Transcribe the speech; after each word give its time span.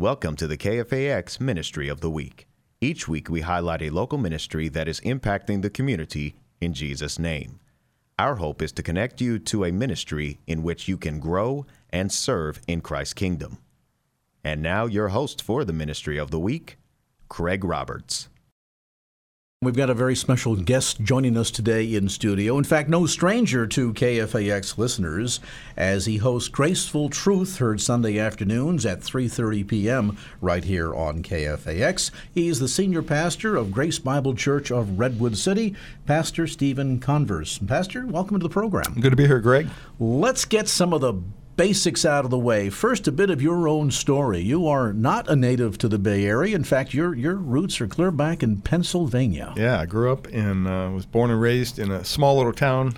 Welcome 0.00 0.34
to 0.36 0.46
the 0.46 0.56
KFAX 0.56 1.40
Ministry 1.40 1.88
of 1.88 2.00
the 2.00 2.08
Week. 2.08 2.46
Each 2.80 3.06
week 3.06 3.28
we 3.28 3.42
highlight 3.42 3.82
a 3.82 3.90
local 3.90 4.16
ministry 4.16 4.66
that 4.70 4.88
is 4.88 4.98
impacting 5.00 5.60
the 5.60 5.68
community 5.68 6.36
in 6.58 6.72
Jesus' 6.72 7.18
name. 7.18 7.60
Our 8.18 8.36
hope 8.36 8.62
is 8.62 8.72
to 8.72 8.82
connect 8.82 9.20
you 9.20 9.38
to 9.40 9.66
a 9.66 9.70
ministry 9.70 10.38
in 10.46 10.62
which 10.62 10.88
you 10.88 10.96
can 10.96 11.20
grow 11.20 11.66
and 11.90 12.10
serve 12.10 12.62
in 12.66 12.80
Christ's 12.80 13.12
kingdom. 13.12 13.58
And 14.42 14.62
now, 14.62 14.86
your 14.86 15.08
host 15.08 15.42
for 15.42 15.66
the 15.66 15.74
Ministry 15.74 16.16
of 16.16 16.30
the 16.30 16.40
Week, 16.40 16.78
Craig 17.28 17.62
Roberts. 17.62 18.30
We've 19.62 19.76
got 19.76 19.90
a 19.90 19.94
very 19.94 20.16
special 20.16 20.56
guest 20.56 21.02
joining 21.02 21.36
us 21.36 21.50
today 21.50 21.94
in 21.94 22.08
studio. 22.08 22.56
In 22.56 22.64
fact, 22.64 22.88
no 22.88 23.04
stranger 23.04 23.66
to 23.66 23.92
KFAX 23.92 24.78
listeners, 24.78 25.38
as 25.76 26.06
he 26.06 26.16
hosts 26.16 26.48
Graceful 26.48 27.10
Truth, 27.10 27.58
heard 27.58 27.78
Sunday 27.78 28.18
afternoons 28.18 28.86
at 28.86 29.00
3:30 29.00 29.68
p.m. 29.68 30.16
right 30.40 30.64
here 30.64 30.94
on 30.94 31.22
KFAX. 31.22 32.10
He's 32.32 32.58
the 32.58 32.68
senior 32.68 33.02
pastor 33.02 33.54
of 33.54 33.70
Grace 33.70 33.98
Bible 33.98 34.32
Church 34.32 34.70
of 34.70 34.98
Redwood 34.98 35.36
City, 35.36 35.76
Pastor 36.06 36.46
Stephen 36.46 36.98
Converse. 36.98 37.58
Pastor, 37.58 38.06
welcome 38.06 38.40
to 38.40 38.42
the 38.42 38.48
program. 38.48 38.94
Good 38.98 39.10
to 39.10 39.16
be 39.16 39.26
here, 39.26 39.40
Greg. 39.40 39.68
Let's 39.98 40.46
get 40.46 40.68
some 40.68 40.94
of 40.94 41.02
the 41.02 41.20
basics 41.60 42.06
out 42.06 42.24
of 42.24 42.30
the 42.30 42.38
way. 42.38 42.70
First, 42.70 43.06
a 43.06 43.12
bit 43.12 43.28
of 43.28 43.42
your 43.42 43.68
own 43.68 43.90
story. 43.90 44.40
You 44.40 44.66
are 44.66 44.94
not 44.94 45.28
a 45.28 45.36
native 45.36 45.76
to 45.78 45.88
the 45.88 45.98
Bay 45.98 46.24
Area. 46.24 46.56
In 46.56 46.64
fact, 46.64 46.94
your 46.94 47.14
your 47.14 47.34
roots 47.34 47.82
are 47.82 47.86
clear 47.86 48.10
back 48.10 48.42
in 48.42 48.62
Pennsylvania. 48.62 49.52
Yeah, 49.58 49.78
I 49.78 49.84
grew 49.84 50.10
up 50.10 50.26
and 50.28 50.66
uh, 50.66 50.90
was 50.94 51.04
born 51.04 51.30
and 51.30 51.38
raised 51.38 51.78
in 51.78 51.90
a 51.90 52.02
small 52.02 52.38
little 52.38 52.54
town, 52.54 52.94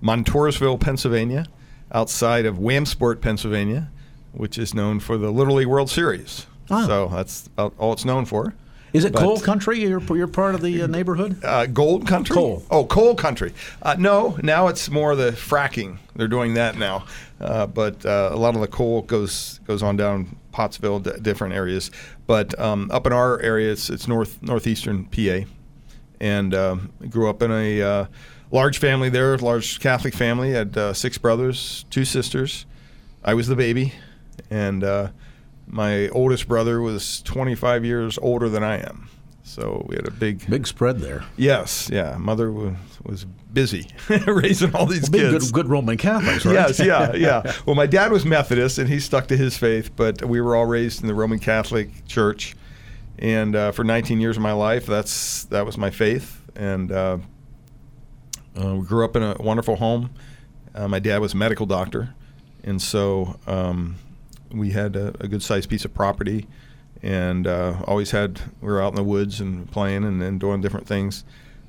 Montoursville, 0.00 0.78
Pennsylvania, 0.78 1.46
outside 1.90 2.46
of 2.46 2.56
Williamsport, 2.56 3.20
Pennsylvania, 3.20 3.90
which 4.30 4.58
is 4.58 4.74
known 4.74 5.00
for 5.00 5.18
the 5.18 5.32
Little 5.32 5.56
League 5.56 5.66
World 5.66 5.90
Series. 5.90 6.46
Ah. 6.70 6.86
So 6.86 7.08
that's 7.08 7.50
all 7.56 7.94
it's 7.94 8.04
known 8.04 8.26
for. 8.26 8.54
Is 8.94 9.04
it 9.04 9.12
But- 9.12 9.22
coal 9.22 9.40
country? 9.40 9.80
You're, 9.80 10.00
you're 10.16 10.28
part 10.28 10.54
of 10.54 10.62
the 10.62 10.82
uh, 10.82 10.86
neighborhood? 10.86 11.44
Uh, 11.44 11.66
gold 11.66 12.06
country? 12.06 12.34
Coal. 12.34 12.62
Oh, 12.70 12.86
coal 12.86 13.16
country. 13.16 13.52
Uh, 13.82 13.96
no, 13.98 14.38
now 14.42 14.68
it's 14.68 14.88
more 14.88 15.16
the 15.16 15.32
fracking. 15.32 15.98
They're 16.14 16.28
doing 16.28 16.54
that 16.54 16.78
now. 16.78 17.04
Uh, 17.40 17.66
but 17.66 18.06
uh, 18.06 18.30
a 18.32 18.36
lot 18.36 18.54
of 18.54 18.60
the 18.60 18.68
coal 18.68 19.02
goes 19.02 19.58
goes 19.66 19.82
on 19.82 19.96
down 19.96 20.36
Pottsville, 20.52 21.00
d- 21.00 21.10
different 21.20 21.54
areas. 21.54 21.90
But 22.28 22.58
um, 22.58 22.88
up 22.92 23.06
in 23.06 23.12
our 23.12 23.40
area, 23.40 23.72
it's, 23.72 23.90
it's 23.90 24.06
north 24.06 24.40
northeastern 24.40 25.06
PA, 25.06 25.40
and 26.20 26.54
um, 26.54 26.92
grew 27.10 27.28
up 27.28 27.42
in 27.42 27.50
a 27.50 27.82
uh, 27.82 28.06
large 28.52 28.78
family 28.78 29.08
there, 29.08 29.36
large 29.38 29.80
Catholic 29.80 30.14
family. 30.14 30.52
Had 30.52 30.78
uh, 30.78 30.92
six 30.94 31.18
brothers, 31.18 31.84
two 31.90 32.04
sisters. 32.04 32.64
I 33.24 33.34
was 33.34 33.48
the 33.48 33.56
baby, 33.56 33.92
and 34.50 34.84
uh, 34.84 35.08
my 35.66 36.08
oldest 36.08 36.48
brother 36.48 36.80
was 36.80 37.22
25 37.22 37.84
years 37.84 38.18
older 38.18 38.48
than 38.48 38.62
I 38.62 38.78
am. 38.78 39.08
So 39.42 39.84
we 39.88 39.96
had 39.96 40.06
a 40.08 40.10
big 40.10 40.48
Big 40.48 40.66
spread 40.66 41.00
there. 41.00 41.22
Yes, 41.36 41.90
yeah. 41.92 42.16
Mother 42.18 42.50
was, 42.50 42.74
was 43.02 43.24
busy 43.52 43.86
raising 44.26 44.74
all 44.74 44.86
these 44.86 45.08
Big, 45.08 45.20
kids. 45.32 45.52
good, 45.52 45.64
good 45.64 45.70
Roman 45.70 45.96
Catholics, 45.98 46.46
right? 46.46 46.54
Yes, 46.54 46.80
yeah, 46.80 47.12
yeah. 47.14 47.52
Well, 47.66 47.76
my 47.76 47.86
dad 47.86 48.10
was 48.10 48.24
Methodist 48.24 48.78
and 48.78 48.88
he 48.88 48.98
stuck 49.00 49.26
to 49.28 49.36
his 49.36 49.56
faith, 49.56 49.94
but 49.96 50.24
we 50.24 50.40
were 50.40 50.56
all 50.56 50.64
raised 50.66 51.02
in 51.02 51.08
the 51.08 51.14
Roman 51.14 51.38
Catholic 51.38 52.06
Church, 52.08 52.56
and 53.18 53.54
uh, 53.54 53.70
for 53.72 53.84
19 53.84 54.18
years 54.20 54.36
of 54.36 54.42
my 54.42 54.52
life, 54.52 54.86
that's 54.86 55.44
that 55.46 55.66
was 55.66 55.76
my 55.76 55.90
faith. 55.90 56.40
And 56.56 56.90
uh, 56.90 57.18
uh, 58.58 58.74
we 58.76 58.86
grew 58.86 59.04
up 59.04 59.14
in 59.14 59.22
a 59.22 59.36
wonderful 59.40 59.76
home. 59.76 60.10
Uh, 60.74 60.88
my 60.88 60.98
dad 61.00 61.18
was 61.20 61.34
a 61.34 61.36
medical 61.36 61.66
doctor, 61.66 62.14
and 62.64 62.80
so 62.80 63.38
um, 63.46 63.96
we 64.54 64.70
had 64.70 64.96
a, 64.96 65.08
a 65.20 65.28
good 65.28 65.42
sized 65.42 65.68
piece 65.68 65.84
of 65.84 65.92
property, 65.94 66.46
and 67.02 67.46
uh, 67.46 67.82
always 67.86 68.12
had 68.12 68.40
we 68.60 68.68
were 68.68 68.82
out 68.82 68.90
in 68.90 68.96
the 68.96 69.04
woods 69.04 69.40
and 69.40 69.70
playing 69.70 70.04
and, 70.04 70.22
and 70.22 70.40
doing 70.40 70.60
different 70.60 70.86
things. 70.86 71.24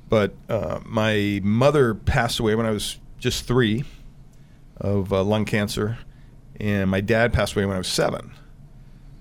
But 0.08 0.34
uh, 0.48 0.80
my 0.84 1.40
mother 1.42 1.94
passed 1.94 2.38
away 2.38 2.54
when 2.54 2.66
I 2.66 2.70
was 2.70 2.98
just 3.18 3.44
three 3.44 3.84
of 4.76 5.12
uh, 5.12 5.22
lung 5.22 5.44
cancer, 5.44 5.98
and 6.60 6.90
my 6.90 7.00
dad 7.00 7.32
passed 7.32 7.54
away 7.54 7.64
when 7.64 7.74
I 7.74 7.78
was 7.78 7.88
seven. 7.88 8.32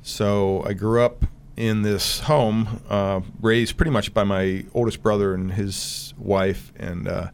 So 0.03 0.63
I 0.65 0.73
grew 0.73 1.01
up 1.01 1.25
in 1.57 1.81
this 1.81 2.19
home, 2.21 2.81
uh, 2.89 3.21
raised 3.41 3.77
pretty 3.77 3.91
much 3.91 4.13
by 4.13 4.23
my 4.23 4.65
oldest 4.73 5.01
brother 5.01 5.33
and 5.33 5.53
his 5.53 6.13
wife, 6.17 6.71
and 6.77 7.07
uh, 7.07 7.29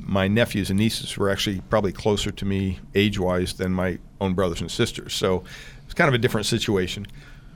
my 0.00 0.28
nephews 0.28 0.70
and 0.70 0.78
nieces 0.78 1.16
were 1.16 1.30
actually 1.30 1.60
probably 1.70 1.92
closer 1.92 2.30
to 2.30 2.44
me 2.44 2.78
age-wise 2.94 3.54
than 3.54 3.72
my 3.72 3.98
own 4.20 4.34
brothers 4.34 4.60
and 4.60 4.70
sisters. 4.70 5.14
So 5.14 5.44
it's 5.84 5.94
kind 5.94 6.08
of 6.08 6.14
a 6.14 6.18
different 6.18 6.46
situation. 6.46 7.06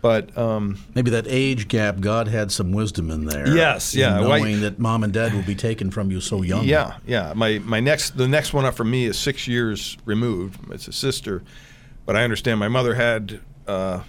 But 0.02 0.36
um, 0.36 0.78
Maybe 0.94 1.10
that 1.10 1.26
age 1.26 1.68
gap, 1.68 2.00
God 2.00 2.28
had 2.28 2.52
some 2.52 2.72
wisdom 2.72 3.10
in 3.10 3.24
there. 3.24 3.48
Yes, 3.48 3.94
in 3.94 4.00
yeah. 4.00 4.20
Knowing 4.20 4.60
that 4.60 4.78
mom 4.78 5.02
and 5.02 5.12
dad 5.12 5.34
will 5.34 5.42
be 5.42 5.54
taken 5.54 5.90
from 5.90 6.10
you 6.10 6.20
so 6.20 6.42
young. 6.42 6.64
Yeah, 6.64 6.98
yeah. 7.06 7.32
My 7.34 7.58
my 7.60 7.80
next 7.80 8.16
the 8.16 8.28
next 8.28 8.52
one 8.52 8.64
up 8.64 8.74
from 8.74 8.90
me 8.90 9.06
is 9.06 9.18
six 9.18 9.48
years 9.48 9.96
removed. 10.04 10.60
It's 10.70 10.86
a 10.86 10.92
sister, 10.92 11.42
but 12.04 12.14
I 12.14 12.22
understand 12.22 12.60
my 12.60 12.68
mother 12.68 12.94
had 12.94 13.40
uh, 13.66 14.02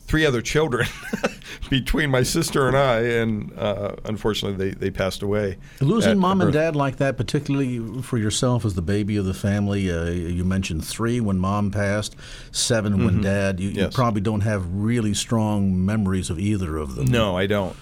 three 0.00 0.24
other 0.24 0.40
children 0.40 0.88
between 1.70 2.10
my 2.10 2.22
sister 2.22 2.66
and 2.66 2.76
I, 2.76 2.98
and 2.98 3.56
uh, 3.56 3.94
unfortunately 4.04 4.70
they, 4.70 4.74
they 4.74 4.90
passed 4.90 5.22
away. 5.22 5.56
Losing 5.80 6.18
mom 6.18 6.40
and 6.40 6.52
dad 6.52 6.76
like 6.76 6.96
that, 6.96 7.16
particularly 7.16 8.02
for 8.02 8.18
yourself 8.18 8.64
as 8.64 8.74
the 8.74 8.82
baby 8.82 9.16
of 9.16 9.24
the 9.24 9.32
family, 9.32 9.90
uh, 9.90 10.10
you 10.10 10.44
mentioned 10.44 10.84
three 10.84 11.20
when 11.20 11.38
mom 11.38 11.70
passed, 11.70 12.16
7 12.50 13.04
when 13.04 13.22
dad. 13.22 13.60
You, 13.60 13.70
you 13.70 13.80
Mm-hmm. 13.80 13.94
Probably 13.94 14.20
don't 14.20 14.40
have 14.42 14.66
really 14.68 15.14
strong 15.14 15.86
memories 15.86 16.28
of 16.28 16.38
either 16.38 16.76
of 16.76 16.96
them. 16.96 17.06
No, 17.06 17.36
I 17.36 17.46
don't. 17.46 17.76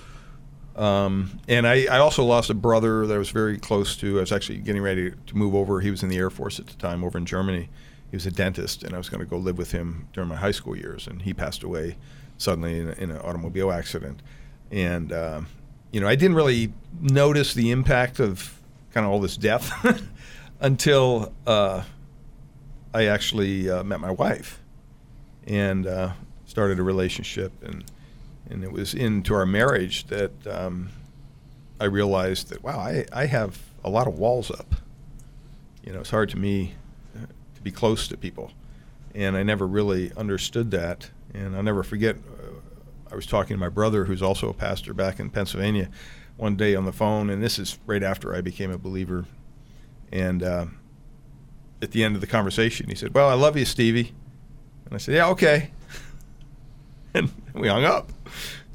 Um, 0.76 1.40
and 1.48 1.66
I, 1.66 1.86
I 1.86 1.98
also 1.98 2.24
lost 2.24 2.50
a 2.50 2.54
brother 2.54 3.06
that 3.06 3.14
I 3.14 3.18
was 3.18 3.30
very 3.30 3.58
close 3.58 3.96
to. 3.96 4.18
I 4.18 4.20
was 4.20 4.32
actually 4.32 4.58
getting 4.58 4.82
ready 4.82 5.10
to 5.10 5.36
move 5.36 5.54
over. 5.54 5.80
He 5.80 5.90
was 5.90 6.02
in 6.02 6.08
the 6.08 6.16
Air 6.18 6.30
Force 6.30 6.60
at 6.60 6.66
the 6.68 6.74
time 6.74 7.02
over 7.02 7.18
in 7.18 7.26
Germany. 7.26 7.68
He 8.10 8.16
was 8.16 8.26
a 8.26 8.30
dentist, 8.30 8.82
and 8.82 8.94
I 8.94 8.98
was 8.98 9.08
going 9.08 9.20
to 9.20 9.26
go 9.26 9.36
live 9.36 9.58
with 9.58 9.72
him 9.72 10.08
during 10.12 10.28
my 10.28 10.36
high 10.36 10.50
school 10.50 10.76
years. 10.76 11.06
And 11.06 11.22
he 11.22 11.34
passed 11.34 11.62
away 11.62 11.96
suddenly 12.38 12.80
in, 12.80 12.88
a, 12.88 12.92
in 12.92 13.10
an 13.10 13.18
automobile 13.18 13.70
accident. 13.70 14.22
And, 14.70 15.12
um, 15.12 15.46
you 15.92 16.00
know, 16.00 16.08
I 16.08 16.14
didn't 16.14 16.36
really 16.36 16.72
notice 17.00 17.54
the 17.54 17.70
impact 17.70 18.20
of 18.20 18.58
kind 18.92 19.04
of 19.04 19.12
all 19.12 19.20
this 19.20 19.36
death 19.36 19.70
until 20.60 21.32
uh, 21.46 21.82
I 22.94 23.06
actually 23.06 23.68
uh, 23.68 23.82
met 23.84 24.00
my 24.00 24.10
wife 24.10 24.60
and 25.46 25.86
uh, 25.86 26.12
started 26.46 26.78
a 26.78 26.82
relationship. 26.82 27.52
And 27.62 27.84
and 28.50 28.64
it 28.64 28.72
was 28.72 28.94
into 28.94 29.34
our 29.34 29.46
marriage 29.46 30.06
that 30.06 30.32
um, 30.46 30.88
I 31.80 31.84
realized 31.84 32.48
that 32.48 32.62
wow, 32.62 32.78
I, 32.78 33.04
I 33.12 33.26
have 33.26 33.58
a 33.84 33.90
lot 33.90 34.06
of 34.06 34.18
walls 34.18 34.50
up. 34.50 34.74
You 35.84 35.92
know, 35.92 36.00
it's 36.00 36.10
hard 36.10 36.30
to 36.30 36.38
me 36.38 36.74
uh, 36.74 36.87
to 37.58 37.62
be 37.62 37.70
close 37.70 38.08
to 38.08 38.16
people, 38.16 38.52
and 39.14 39.36
I 39.36 39.42
never 39.42 39.66
really 39.66 40.12
understood 40.16 40.70
that. 40.70 41.10
And 41.34 41.54
I'll 41.54 41.62
never 41.62 41.82
forget. 41.82 42.16
Uh, 42.16 42.60
I 43.12 43.14
was 43.14 43.26
talking 43.26 43.54
to 43.54 43.60
my 43.60 43.68
brother, 43.68 44.04
who's 44.04 44.22
also 44.22 44.48
a 44.48 44.54
pastor 44.54 44.94
back 44.94 45.18
in 45.20 45.28
Pennsylvania, 45.30 45.90
one 46.36 46.56
day 46.56 46.74
on 46.74 46.84
the 46.84 46.92
phone, 46.92 47.28
and 47.30 47.42
this 47.42 47.58
is 47.58 47.78
right 47.86 48.02
after 48.02 48.34
I 48.34 48.40
became 48.40 48.70
a 48.70 48.78
believer. 48.78 49.26
And 50.10 50.42
uh, 50.42 50.66
at 51.82 51.90
the 51.90 52.04
end 52.04 52.14
of 52.14 52.20
the 52.20 52.26
conversation, 52.26 52.88
he 52.88 52.94
said, 52.94 53.14
"Well, 53.14 53.28
I 53.28 53.34
love 53.34 53.56
you, 53.56 53.64
Stevie," 53.64 54.14
and 54.86 54.94
I 54.94 54.98
said, 54.98 55.14
"Yeah, 55.14 55.28
okay." 55.28 55.70
and 57.14 57.30
we 57.54 57.68
hung 57.68 57.84
up. 57.84 58.10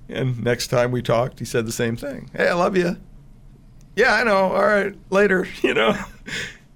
And 0.09 0.43
next 0.43 0.67
time 0.67 0.91
we 0.91 1.01
talked, 1.01 1.39
he 1.39 1.45
said 1.45 1.65
the 1.65 1.71
same 1.71 1.95
thing. 1.95 2.29
Hey, 2.35 2.49
I 2.49 2.53
love 2.53 2.75
you. 2.75 2.97
Yeah, 3.95 4.13
I 4.13 4.23
know. 4.23 4.51
All 4.51 4.65
right, 4.65 4.93
later. 5.09 5.47
You 5.61 5.73
know. 5.73 5.97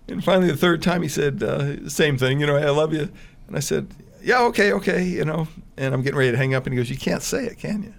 And 0.08 0.24
finally, 0.24 0.48
the 0.50 0.58
third 0.58 0.82
time, 0.82 1.02
he 1.02 1.10
said 1.10 1.44
uh, 1.44 1.58
the 1.82 1.90
same 1.90 2.18
thing. 2.18 2.40
You 2.40 2.48
know, 2.48 2.56
I 2.56 2.70
love 2.70 2.94
you. 2.94 3.10
And 3.48 3.56
I 3.56 3.60
said, 3.60 3.88
Yeah, 4.22 4.42
okay, 4.44 4.72
okay. 4.74 5.04
You 5.04 5.26
know. 5.26 5.48
And 5.76 5.94
I'm 5.94 6.02
getting 6.02 6.18
ready 6.18 6.32
to 6.32 6.38
hang 6.38 6.56
up, 6.56 6.66
and 6.66 6.74
he 6.74 6.78
goes, 6.78 6.90
You 6.90 6.98
can't 6.98 7.22
say 7.22 7.46
it, 7.46 7.60
can 7.60 7.84
you? 7.84 7.94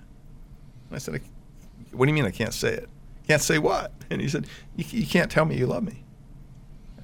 And 0.88 0.96
I 0.96 0.98
said, 0.98 1.14
"I- 1.16 1.96
What 1.96 2.06
do 2.06 2.10
you 2.10 2.14
mean 2.14 2.24
I 2.24 2.30
can't 2.30 2.54
say 2.54 2.70
it? 2.72 2.88
Can't 3.26 3.42
say 3.42 3.58
what? 3.58 3.92
And 4.10 4.20
he 4.20 4.28
said, 4.28 4.46
You, 4.76 4.84
you 4.88 5.06
can't 5.06 5.30
tell 5.30 5.44
me 5.44 5.56
you 5.56 5.66
love 5.66 5.84
me. 5.84 6.02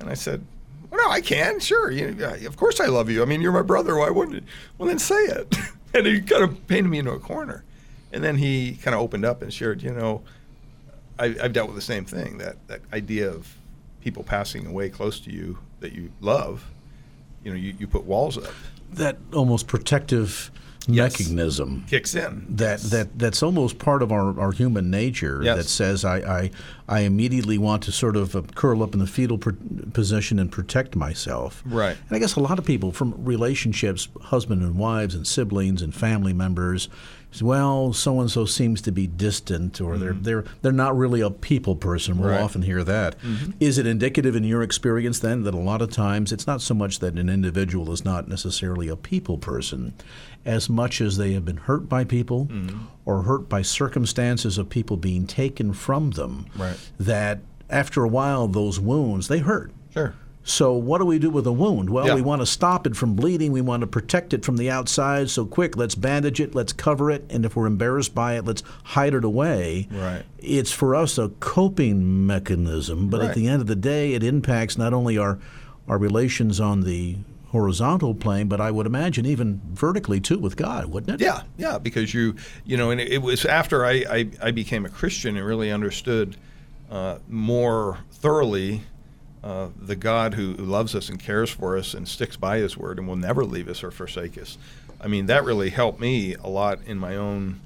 And 0.00 0.08
I 0.10 0.14
said, 0.14 0.44
well, 0.90 1.08
no, 1.08 1.10
I 1.12 1.20
can. 1.20 1.58
Sure. 1.60 1.90
You, 1.90 2.24
of 2.46 2.56
course 2.56 2.78
I 2.78 2.86
love 2.86 3.10
you. 3.10 3.20
I 3.22 3.24
mean, 3.24 3.40
you're 3.40 3.52
my 3.52 3.62
brother. 3.62 3.96
Why 3.96 4.10
wouldn't 4.10 4.36
you? 4.36 4.42
Well, 4.78 4.88
then 4.88 4.98
say 4.98 5.16
it. 5.16 5.56
and 5.94 6.06
he 6.06 6.20
kind 6.20 6.44
of 6.44 6.66
painted 6.68 6.88
me 6.88 6.98
into 7.00 7.10
a 7.12 7.18
corner. 7.18 7.64
And 8.12 8.22
then 8.22 8.36
he 8.36 8.76
kind 8.80 8.94
of 8.94 9.00
opened 9.00 9.24
up 9.24 9.42
and 9.42 9.52
shared, 9.52 9.82
you 9.82 9.92
know, 9.92 10.22
I, 11.18 11.34
I've 11.42 11.52
dealt 11.52 11.66
with 11.68 11.74
the 11.76 11.82
same 11.82 12.04
thing 12.04 12.38
that, 12.38 12.56
that 12.68 12.80
idea 12.92 13.28
of 13.28 13.56
people 14.04 14.22
passing 14.22 14.66
away 14.66 14.90
close 14.90 15.18
to 15.20 15.32
you 15.32 15.58
that 15.80 15.92
you 15.92 16.12
love. 16.20 16.70
You 17.42 17.50
know, 17.50 17.56
you, 17.56 17.74
you 17.78 17.86
put 17.86 18.04
walls 18.04 18.36
up. 18.38 18.52
That 18.92 19.16
almost 19.32 19.66
protective 19.66 20.50
Yes. 20.86 21.18
mechanism 21.18 21.86
kicks 21.88 22.14
in. 22.14 22.44
that 22.56 22.78
that 22.90 23.18
that's 23.18 23.42
almost 23.42 23.78
part 23.78 24.02
of 24.02 24.12
our, 24.12 24.38
our 24.38 24.52
human 24.52 24.90
nature 24.90 25.40
Yes. 25.42 25.56
that 25.56 25.64
says 25.64 26.04
I, 26.04 26.18
I 26.18 26.50
I 26.86 27.00
immediately 27.00 27.56
want 27.56 27.82
to 27.84 27.90
sort 27.92 28.16
of 28.18 28.36
uh, 28.36 28.42
curl 28.54 28.82
up 28.82 28.92
in 28.92 29.00
the 29.00 29.06
fetal 29.06 29.38
pr- 29.38 29.52
position 29.94 30.38
and 30.38 30.52
protect 30.52 30.94
myself. 30.94 31.62
Right. 31.64 31.96
And 32.08 32.14
I 32.16 32.18
guess 32.18 32.36
a 32.36 32.40
lot 32.40 32.58
of 32.58 32.66
people 32.66 32.92
from 32.92 33.14
relationships, 33.24 34.08
husband 34.24 34.60
and 34.60 34.76
wives 34.76 35.14
and 35.14 35.26
siblings 35.26 35.80
and 35.80 35.94
family 35.94 36.34
members, 36.34 36.90
well, 37.42 37.92
so 37.92 38.20
and 38.20 38.30
so 38.30 38.44
seems 38.44 38.80
to 38.82 38.92
be 38.92 39.06
distant 39.06 39.80
or 39.80 39.98
they're 39.98 40.12
they're 40.12 40.44
they're 40.62 40.72
not 40.72 40.96
really 40.96 41.20
a 41.20 41.30
people 41.30 41.76
person. 41.76 42.18
We'll 42.18 42.24
Mm-hmm. 42.24 42.30
Right. 42.30 42.36
Mm-hmm. 42.36 42.44
often 42.44 42.62
hear 42.62 42.84
that. 42.84 43.16
Is 43.60 43.78
it 43.78 43.86
indicative 43.86 44.34
in 44.36 44.44
your 44.44 44.62
experience 44.62 45.18
then 45.18 45.42
that 45.44 45.54
a 45.54 45.58
lot 45.58 45.82
of 45.82 45.90
times 45.90 46.32
it's 46.32 46.46
not 46.46 46.60
so 46.62 46.74
much 46.74 46.98
that 47.00 47.14
an 47.18 47.28
individual 47.28 47.92
is 47.92 48.04
not 48.04 48.28
necessarily 48.28 48.88
a 48.88 48.96
people 48.96 49.38
person 49.38 49.94
as 50.44 50.68
much 50.68 51.00
as 51.00 51.16
they 51.16 51.32
have 51.32 51.44
been 51.44 51.56
hurt 51.56 51.88
by 51.88 52.04
people 52.04 52.46
Mm-hmm. 52.46 52.78
or 53.04 53.22
hurt 53.22 53.48
by 53.48 53.62
circumstances 53.62 54.58
of 54.58 54.68
people 54.68 54.96
being 54.96 55.26
taken 55.26 55.72
from 55.72 56.10
them 56.12 56.46
Right. 56.56 56.76
that 56.98 57.40
after 57.70 58.04
a 58.04 58.08
while 58.08 58.46
those 58.48 58.78
wounds 58.80 59.28
they 59.28 59.38
hurt 59.38 59.72
Sure. 59.92 60.14
So 60.46 60.74
what 60.74 60.98
do 60.98 61.06
we 61.06 61.18
do 61.18 61.30
with 61.30 61.46
a 61.46 61.52
wound? 61.52 61.88
Well, 61.90 62.06
Yeah. 62.06 62.14
we 62.14 62.22
want 62.22 62.42
to 62.42 62.46
stop 62.46 62.86
it 62.86 62.94
from 62.94 63.14
bleeding. 63.14 63.50
We 63.50 63.62
want 63.62 63.80
to 63.80 63.86
protect 63.86 64.34
it 64.34 64.44
from 64.44 64.58
the 64.58 64.70
outside. 64.70 65.30
So 65.30 65.46
quick, 65.46 65.76
let's 65.76 65.94
bandage 65.94 66.38
it, 66.38 66.54
let's 66.54 66.72
cover 66.74 67.10
it, 67.10 67.24
and 67.30 67.44
if 67.46 67.56
we're 67.56 67.66
embarrassed 67.66 68.14
by 68.14 68.34
it, 68.36 68.44
let's 68.44 68.62
hide 68.84 69.14
it 69.14 69.24
away. 69.24 69.88
Right. 69.90 70.22
It's 70.38 70.70
for 70.70 70.94
us 70.94 71.16
a 71.16 71.30
coping 71.40 72.26
mechanism, 72.26 73.08
but 73.08 73.22
at 73.22 73.34
the 73.34 73.48
end 73.48 73.62
of 73.62 73.66
the 73.68 73.74
day, 73.76 74.12
it 74.12 74.22
impacts 74.22 74.76
not 74.78 74.92
only 74.92 75.16
our 75.18 75.38
our 75.88 75.98
relations 75.98 76.60
on 76.60 76.80
the 76.82 77.16
horizontal 77.48 78.14
plane, 78.14 78.48
but 78.48 78.60
I 78.60 78.70
would 78.70 78.84
imagine 78.86 79.26
even 79.26 79.60
vertically 79.72 80.18
too 80.20 80.38
with 80.38 80.56
God, 80.56 80.86
wouldn't 80.86 81.20
it? 81.20 81.24
Yeah, 81.24 81.42
yeah, 81.56 81.78
because 81.78 82.12
you, 82.12 82.34
you 82.64 82.76
know, 82.76 82.90
and 82.90 83.00
it, 83.00 83.12
it 83.12 83.22
was 83.22 83.44
after 83.44 83.84
I, 83.86 84.04
I, 84.10 84.30
I 84.42 84.50
became 84.50 84.84
a 84.84 84.88
Christian 84.88 85.36
and 85.36 85.46
really 85.46 85.70
understood 85.70 86.36
uh, 86.90 87.18
more 87.28 87.98
thoroughly 88.10 88.82
uh, 89.44 89.68
the 89.78 89.94
God 89.94 90.32
who, 90.32 90.54
who 90.54 90.64
loves 90.64 90.94
us 90.94 91.10
and 91.10 91.20
cares 91.20 91.50
for 91.50 91.76
us 91.76 91.92
and 91.92 92.08
sticks 92.08 92.34
by 92.34 92.56
His 92.56 92.78
word 92.78 92.98
and 92.98 93.06
will 93.06 93.14
never 93.14 93.44
leave 93.44 93.68
us 93.68 93.84
or 93.84 93.90
forsake 93.90 94.38
us. 94.38 94.56
I 95.02 95.06
mean, 95.06 95.26
that 95.26 95.44
really 95.44 95.68
helped 95.68 96.00
me 96.00 96.34
a 96.34 96.48
lot 96.48 96.78
in 96.86 96.96
my 96.96 97.16
own, 97.16 97.60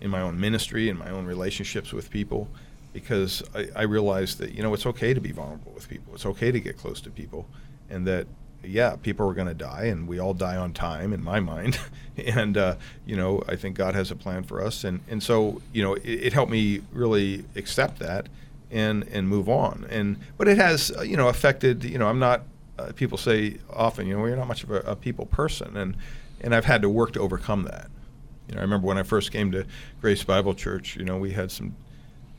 in 0.00 0.08
my 0.08 0.20
own 0.20 0.38
ministry 0.38 0.88
and 0.88 0.96
my 0.96 1.10
own 1.10 1.26
relationships 1.26 1.92
with 1.92 2.10
people, 2.10 2.48
because 2.92 3.42
I, 3.56 3.66
I 3.74 3.82
realized 3.82 4.38
that 4.38 4.52
you 4.52 4.62
know 4.62 4.72
it's 4.72 4.86
okay 4.86 5.14
to 5.14 5.20
be 5.20 5.32
vulnerable 5.32 5.72
with 5.72 5.88
people. 5.88 6.14
It's 6.14 6.26
okay 6.26 6.52
to 6.52 6.60
get 6.60 6.78
close 6.78 7.00
to 7.00 7.10
people, 7.10 7.48
and 7.90 8.06
that 8.06 8.28
yeah, 8.62 8.94
people 8.94 9.28
are 9.28 9.34
going 9.34 9.48
to 9.48 9.54
die, 9.54 9.86
and 9.86 10.06
we 10.06 10.20
all 10.20 10.32
die 10.32 10.56
on 10.56 10.72
time 10.72 11.12
in 11.12 11.24
my 11.24 11.40
mind. 11.40 11.76
and 12.16 12.56
uh, 12.56 12.76
you 13.04 13.16
know, 13.16 13.42
I 13.48 13.56
think 13.56 13.74
God 13.74 13.96
has 13.96 14.12
a 14.12 14.16
plan 14.16 14.44
for 14.44 14.62
us, 14.62 14.84
and 14.84 15.00
and 15.10 15.20
so 15.20 15.60
you 15.72 15.82
know, 15.82 15.94
it, 15.94 16.04
it 16.04 16.32
helped 16.32 16.52
me 16.52 16.82
really 16.92 17.44
accept 17.56 17.98
that 17.98 18.28
and 18.70 19.04
and 19.08 19.28
move 19.28 19.48
on. 19.48 19.86
And 19.88 20.18
but 20.38 20.48
it 20.48 20.58
has 20.58 20.90
uh, 20.96 21.02
you 21.02 21.16
know 21.16 21.28
affected. 21.28 21.84
You 21.84 21.98
know, 21.98 22.08
I'm 22.08 22.18
not. 22.18 22.42
Uh, 22.78 22.92
people 22.94 23.16
say 23.16 23.56
often, 23.70 24.06
you 24.06 24.14
know, 24.14 24.26
you're 24.26 24.36
not 24.36 24.48
much 24.48 24.62
of 24.62 24.70
a, 24.70 24.80
a 24.80 24.96
people 24.96 25.26
person, 25.26 25.76
and 25.76 25.96
and 26.40 26.54
I've 26.54 26.66
had 26.66 26.82
to 26.82 26.88
work 26.88 27.12
to 27.14 27.20
overcome 27.20 27.62
that. 27.64 27.88
You 28.48 28.54
know, 28.54 28.60
I 28.60 28.62
remember 28.64 28.86
when 28.86 28.98
I 28.98 29.02
first 29.02 29.32
came 29.32 29.50
to 29.52 29.64
Grace 30.00 30.22
Bible 30.24 30.54
Church. 30.54 30.96
You 30.96 31.04
know, 31.04 31.16
we 31.16 31.32
had 31.32 31.50
some 31.50 31.74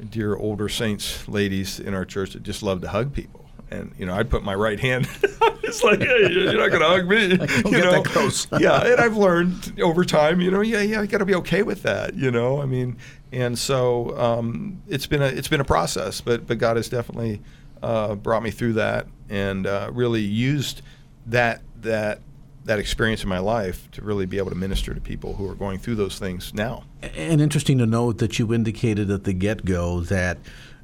dear 0.10 0.36
older 0.36 0.70
saints 0.70 1.28
ladies 1.28 1.80
in 1.80 1.94
our 1.94 2.06
church 2.06 2.34
that 2.34 2.44
just 2.44 2.62
loved 2.62 2.84
to 2.84 2.90
hug 2.90 3.14
people. 3.14 3.50
And 3.70 3.94
you 3.98 4.06
know, 4.06 4.16
I'd 4.16 4.30
put 4.30 4.44
my 4.44 4.56
right 4.56 4.80
hand. 4.80 5.08
it's 5.68 5.84
like, 5.84 6.00
hey, 6.00 6.32
you're 6.32 6.58
not 6.58 6.70
going 6.70 6.82
to 6.82 6.88
hug 6.88 7.08
me. 7.08 7.38
don't 7.38 7.66
you 7.66 7.72
get 7.72 7.84
know? 7.84 7.92
that 7.92 8.06
close. 8.06 8.48
yeah, 8.60 8.86
and 8.86 9.00
I've 9.00 9.18
learned 9.18 9.80
over 9.82 10.06
time. 10.06 10.42
You 10.42 10.52
know, 10.52 10.62
yeah, 10.62 10.82
yeah, 10.82 11.02
I 11.02 11.06
got 11.06 11.20
to 11.20 11.26
be 11.26 11.36
okay 11.36 11.64
with 11.64 11.84
that. 11.84 12.16
You 12.16 12.32
know, 12.32 12.62
I 12.62 12.66
mean, 12.66 12.98
and 13.32 13.58
so 13.58 14.18
um, 14.18 14.82
it's 14.88 15.08
been 15.08 15.22
a 15.22 15.28
it's 15.28 15.48
been 15.48 15.62
a 15.62 15.66
process, 15.66 16.22
but 16.22 16.48
but 16.48 16.58
God 16.58 16.78
has 16.78 16.90
definitely 16.90 17.42
uh, 17.84 18.16
brought 18.16 18.44
me 18.44 18.52
through 18.52 18.74
that 18.74 19.08
and 19.30 19.68
uh, 19.68 19.90
really 19.94 20.22
used 20.22 20.82
that 21.28 21.62
that 21.82 22.22
that 22.66 22.80
experience 22.80 23.24
in 23.24 23.30
my 23.30 23.40
life 23.40 23.90
to 23.92 24.02
really 24.02 24.26
be 24.26 24.38
able 24.38 24.50
to 24.50 24.56
minister 24.56 24.94
to 24.94 25.00
people 25.00 25.36
who 25.36 25.50
are 25.50 25.56
going 25.56 25.80
through 25.80 25.96
those 25.96 26.20
things 26.20 26.54
now. 26.54 26.84
And 27.02 27.40
interesting 27.40 27.78
to 27.78 27.86
note 27.86 28.18
that 28.18 28.40
you 28.40 28.54
indicated 28.54 29.10
at 29.10 29.24
the 29.24 29.34
get 29.34 29.64
go 29.64 30.02
that 30.02 30.38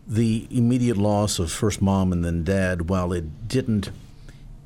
the 0.07 0.47
immediate 0.49 0.97
loss 0.97 1.39
of 1.39 1.51
first 1.51 1.81
mom 1.81 2.11
and 2.11 2.23
then 2.23 2.43
dad, 2.43 2.89
while 2.89 3.13
it 3.13 3.47
didn't, 3.47 3.91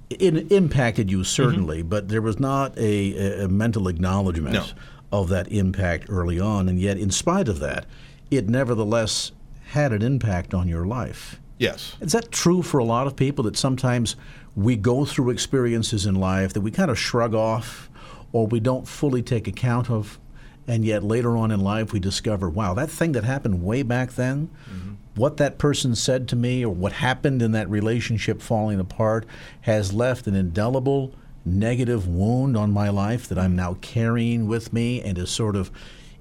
it 0.09 0.51
impacted 0.51 1.11
you 1.11 1.17
mm-hmm. 1.17 1.23
certainly, 1.23 1.81
but 1.81 2.07
there 2.09 2.21
was 2.21 2.39
not 2.39 2.77
a, 2.77 3.43
a 3.43 3.47
mental 3.47 3.87
acknowledgement 3.87 4.53
No. 4.53 4.65
of 5.11 5.29
that 5.29 5.51
impact 5.51 6.05
early 6.09 6.39
on. 6.39 6.69
And 6.69 6.79
yet, 6.79 6.97
in 6.97 7.11
spite 7.11 7.47
of 7.47 7.59
that, 7.59 7.85
it 8.31 8.47
nevertheless 8.49 9.31
had 9.69 9.91
an 9.91 10.01
impact 10.01 10.53
on 10.53 10.67
your 10.67 10.85
life. 10.85 11.39
Yes. 11.57 11.95
Is 11.99 12.11
that 12.11 12.31
true 12.31 12.61
for 12.61 12.77
a 12.77 12.83
lot 12.85 13.07
of 13.07 13.15
people 13.15 13.43
that 13.45 13.57
sometimes 13.57 14.15
we 14.55 14.75
go 14.75 15.05
through 15.05 15.31
experiences 15.31 16.05
in 16.05 16.15
life 16.15 16.53
that 16.53 16.61
we 16.61 16.71
kind 16.71 16.91
of 16.91 16.97
shrug 16.97 17.33
off 17.33 17.89
or 18.31 18.47
we 18.47 18.59
don't 18.59 18.87
fully 18.87 19.21
take 19.21 19.47
account 19.47 19.89
of, 19.89 20.19
and 20.67 20.83
yet 20.85 21.03
later 21.03 21.35
on 21.37 21.51
in 21.51 21.59
life 21.59 21.93
we 21.93 21.99
discover, 21.99 22.49
wow, 22.49 22.73
that 22.73 22.89
thing 22.89 23.13
that 23.13 23.23
happened 23.23 23.63
way 23.63 23.83
back 23.83 24.13
then, 24.13 24.49
mm-hmm. 24.69 24.93
What 25.17 25.37
that 25.37 25.57
person 25.57 25.95
said 25.95 26.27
to 26.29 26.35
me 26.35 26.63
or 26.63 26.73
what 26.73 26.93
happened 26.93 27.41
in 27.41 27.51
that 27.51 27.69
relationship 27.69 28.41
falling 28.41 28.79
apart 28.79 29.25
has 29.61 29.93
left 29.93 30.27
an 30.27 30.35
indelible 30.35 31.13
negative 31.43 32.07
wound 32.07 32.55
on 32.55 32.71
my 32.71 32.89
life 32.89 33.27
that 33.27 33.39
I'm 33.39 33.55
now 33.55 33.77
carrying 33.81 34.47
with 34.47 34.71
me 34.71 35.01
and 35.01 35.17
is 35.17 35.29
sort 35.29 35.55
of 35.55 35.71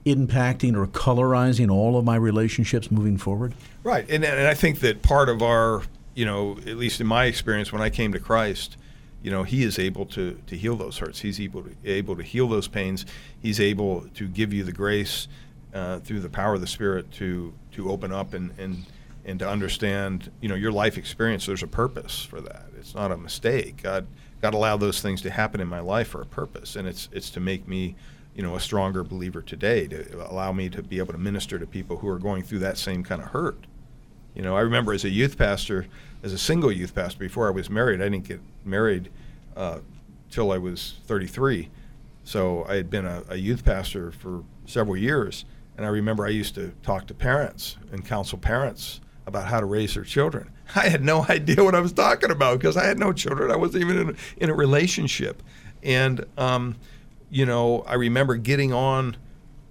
impacting 0.07 0.77
or 0.77 0.87
colorizing 0.87 1.71
all 1.71 1.99
of 1.99 2.05
my 2.05 2.17
relationships 2.17 2.91
moving 2.91 3.19
forward? 3.19 3.55
Right, 3.83 4.09
and 4.09 4.25
and 4.25 4.47
I 4.47 4.55
think 4.55 4.81
that 4.81 5.03
part 5.03 5.29
of 5.29 5.43
our, 5.43 5.83
you 6.15 6.25
know, 6.25 6.53
at 6.59 6.77
least 6.77 7.01
in 7.01 7.07
my 7.07 7.25
experience 7.25 7.73
when 7.73 7.83
I 7.83 7.91
came 7.91 8.13
to 8.13 8.21
Christ, 8.21 8.77
you 9.23 9.31
know, 9.31 9.43
He 9.43 9.65
is 9.65 9.79
able 9.79 10.07
to 10.07 10.41
to 10.47 10.57
heal 10.57 10.77
those 10.77 10.99
hurts. 10.99 11.21
He's 11.21 11.41
able 11.41 11.65
to 11.65 11.77
able 11.85 12.17
to 12.17 12.23
heal 12.23 12.49
those 12.49 12.69
pains. 12.69 13.05
He's 13.41 13.61
able 13.61 14.03
to 14.15 14.29
give 14.29 14.53
you 14.53 14.63
the 14.63 14.73
grace 14.73 15.27
uh, 15.75 15.99
through 15.99 16.21
the 16.21 16.31
power 16.31 16.55
of 16.55 16.61
the 16.61 16.67
Spirit 16.67 17.11
to 17.13 17.53
to 17.77 17.91
open 17.91 18.13
up 18.13 18.35
and 18.35 18.53
and 18.59 18.85
and 19.25 19.39
to 19.41 19.49
understand, 19.49 20.31
you 20.41 20.49
know, 20.49 20.55
your 20.55 20.73
life 20.73 20.97
experience. 20.99 21.47
There's 21.47 21.63
a 21.63 21.69
purpose 21.69 22.25
for 22.25 22.41
that. 22.41 22.67
It's 22.79 22.95
not 22.95 23.11
a 23.11 23.17
mistake. 23.17 23.83
God 23.83 24.07
God 24.43 24.55
allowed 24.55 24.79
those 24.79 25.01
things 25.01 25.23
to 25.23 25.31
happen 25.31 25.61
in 25.61 25.69
my 25.69 25.81
life 25.81 26.09
for 26.09 26.21
a 26.21 26.27
purpose, 26.27 26.77
and 26.77 26.87
it's 26.87 27.09
it's 27.13 27.31
to 27.31 27.41
make 27.41 27.67
me 27.67 27.97
you 28.37 28.43
know, 28.43 28.55
a 28.55 28.61
stronger 28.61 29.03
believer 29.03 29.41
today 29.41 29.89
to 29.89 30.31
allow 30.31 30.53
me 30.53 30.69
to 30.69 30.83
be 30.83 30.99
able 30.99 31.13
to 31.13 31.19
minister 31.19 31.59
to 31.59 31.67
people 31.67 31.97
who 31.97 32.09
are 32.09 32.19
going 32.19 32.43
through 32.43 32.59
that 32.59 32.77
same 32.77 33.03
kind 33.03 33.23
of 33.23 33.29
hurt. 33.29 33.67
You 34.35 34.43
know, 34.43 34.55
I 34.55 34.61
remember 34.61 34.93
as 34.93 35.05
a 35.05 35.09
youth 35.09 35.39
pastor, 35.39 35.87
as 36.23 36.35
a 36.35 36.39
single 36.39 36.71
youth 36.71 36.95
pastor, 36.95 37.19
before 37.19 37.47
I 37.49 37.51
was 37.51 37.71
married, 37.71 38.03
I 38.03 38.11
didn't 38.11 38.29
get 38.29 38.41
married 38.63 39.09
uh, 39.57 39.79
till 40.31 40.53
I 40.53 40.59
was 40.59 40.97
33. 41.07 41.71
So 42.25 42.67
I 42.69 42.75
had 42.75 42.91
been 42.91 43.07
a, 43.07 43.23
a 43.31 43.37
youth 43.37 43.65
pastor 43.65 44.11
for 44.11 44.45
several 44.67 44.99
years, 44.99 45.47
and 45.77 45.85
I 45.85 45.89
remember 45.89 46.27
I 46.27 46.31
used 46.31 46.55
to 46.55 46.73
talk 46.83 47.07
to 47.09 47.15
parents 47.15 47.77
and 47.93 48.05
counsel 48.05 48.39
parents 48.39 49.01
about 49.27 49.47
how 49.49 49.61
to 49.61 49.67
raise 49.67 49.95
their 49.95 50.05
children. 50.05 50.51
I 50.75 50.89
had 50.89 51.03
no 51.03 51.25
idea 51.29 51.63
what 51.63 51.75
I 51.75 51.81
was 51.81 51.93
talking 51.93 52.31
about 52.31 52.59
because 52.59 52.77
I 52.77 52.87
had 52.87 52.99
no 52.99 53.13
children. 53.13 53.51
I 53.51 53.57
wasn't 53.57 53.85
even 53.85 53.99
in 53.99 54.11
a, 54.11 54.15
in 54.45 54.51
a 54.51 54.55
relationship, 54.55 55.43
and 55.83 56.25
um, 56.39 56.77
you 57.31 57.47
know, 57.47 57.83
I 57.83 57.95
remember 57.95 58.37
getting 58.37 58.73
on 58.73 59.17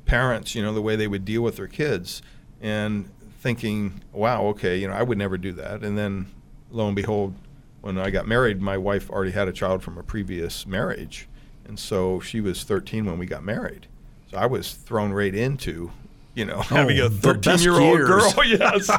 parents, 0.05 0.55
you 0.55 0.61
know, 0.61 0.73
the 0.73 0.81
way 0.81 0.95
they 0.95 1.07
would 1.07 1.25
deal 1.25 1.41
with 1.41 1.55
their 1.55 1.67
kids 1.67 2.21
and 2.61 3.09
thinking, 3.39 4.01
wow, 4.11 4.45
okay, 4.47 4.77
you 4.77 4.87
know, 4.87 4.93
I 4.93 5.03
would 5.03 5.17
never 5.17 5.37
do 5.37 5.51
that. 5.53 5.83
And 5.83 5.97
then 5.97 6.27
lo 6.71 6.87
and 6.87 6.95
behold, 6.95 7.35
when 7.81 7.97
I 7.97 8.09
got 8.09 8.27
married, 8.27 8.61
my 8.61 8.77
wife 8.77 9.09
already 9.09 9.31
had 9.31 9.47
a 9.47 9.53
child 9.53 9.83
from 9.83 9.97
a 9.97 10.03
previous 10.03 10.65
marriage. 10.65 11.27
And 11.65 11.79
so 11.79 12.19
she 12.19 12.41
was 12.41 12.63
13 12.63 13.05
when 13.05 13.17
we 13.17 13.25
got 13.25 13.43
married. 13.43 13.87
I 14.35 14.45
was 14.45 14.73
thrown 14.73 15.11
right 15.13 15.33
into, 15.33 15.91
you 16.33 16.45
know, 16.45 16.59
having 16.61 16.99
a 16.99 17.09
13 17.09 17.59
year 17.59 17.79
old 17.79 17.97
girl. 17.99 18.33
yes. 18.45 18.89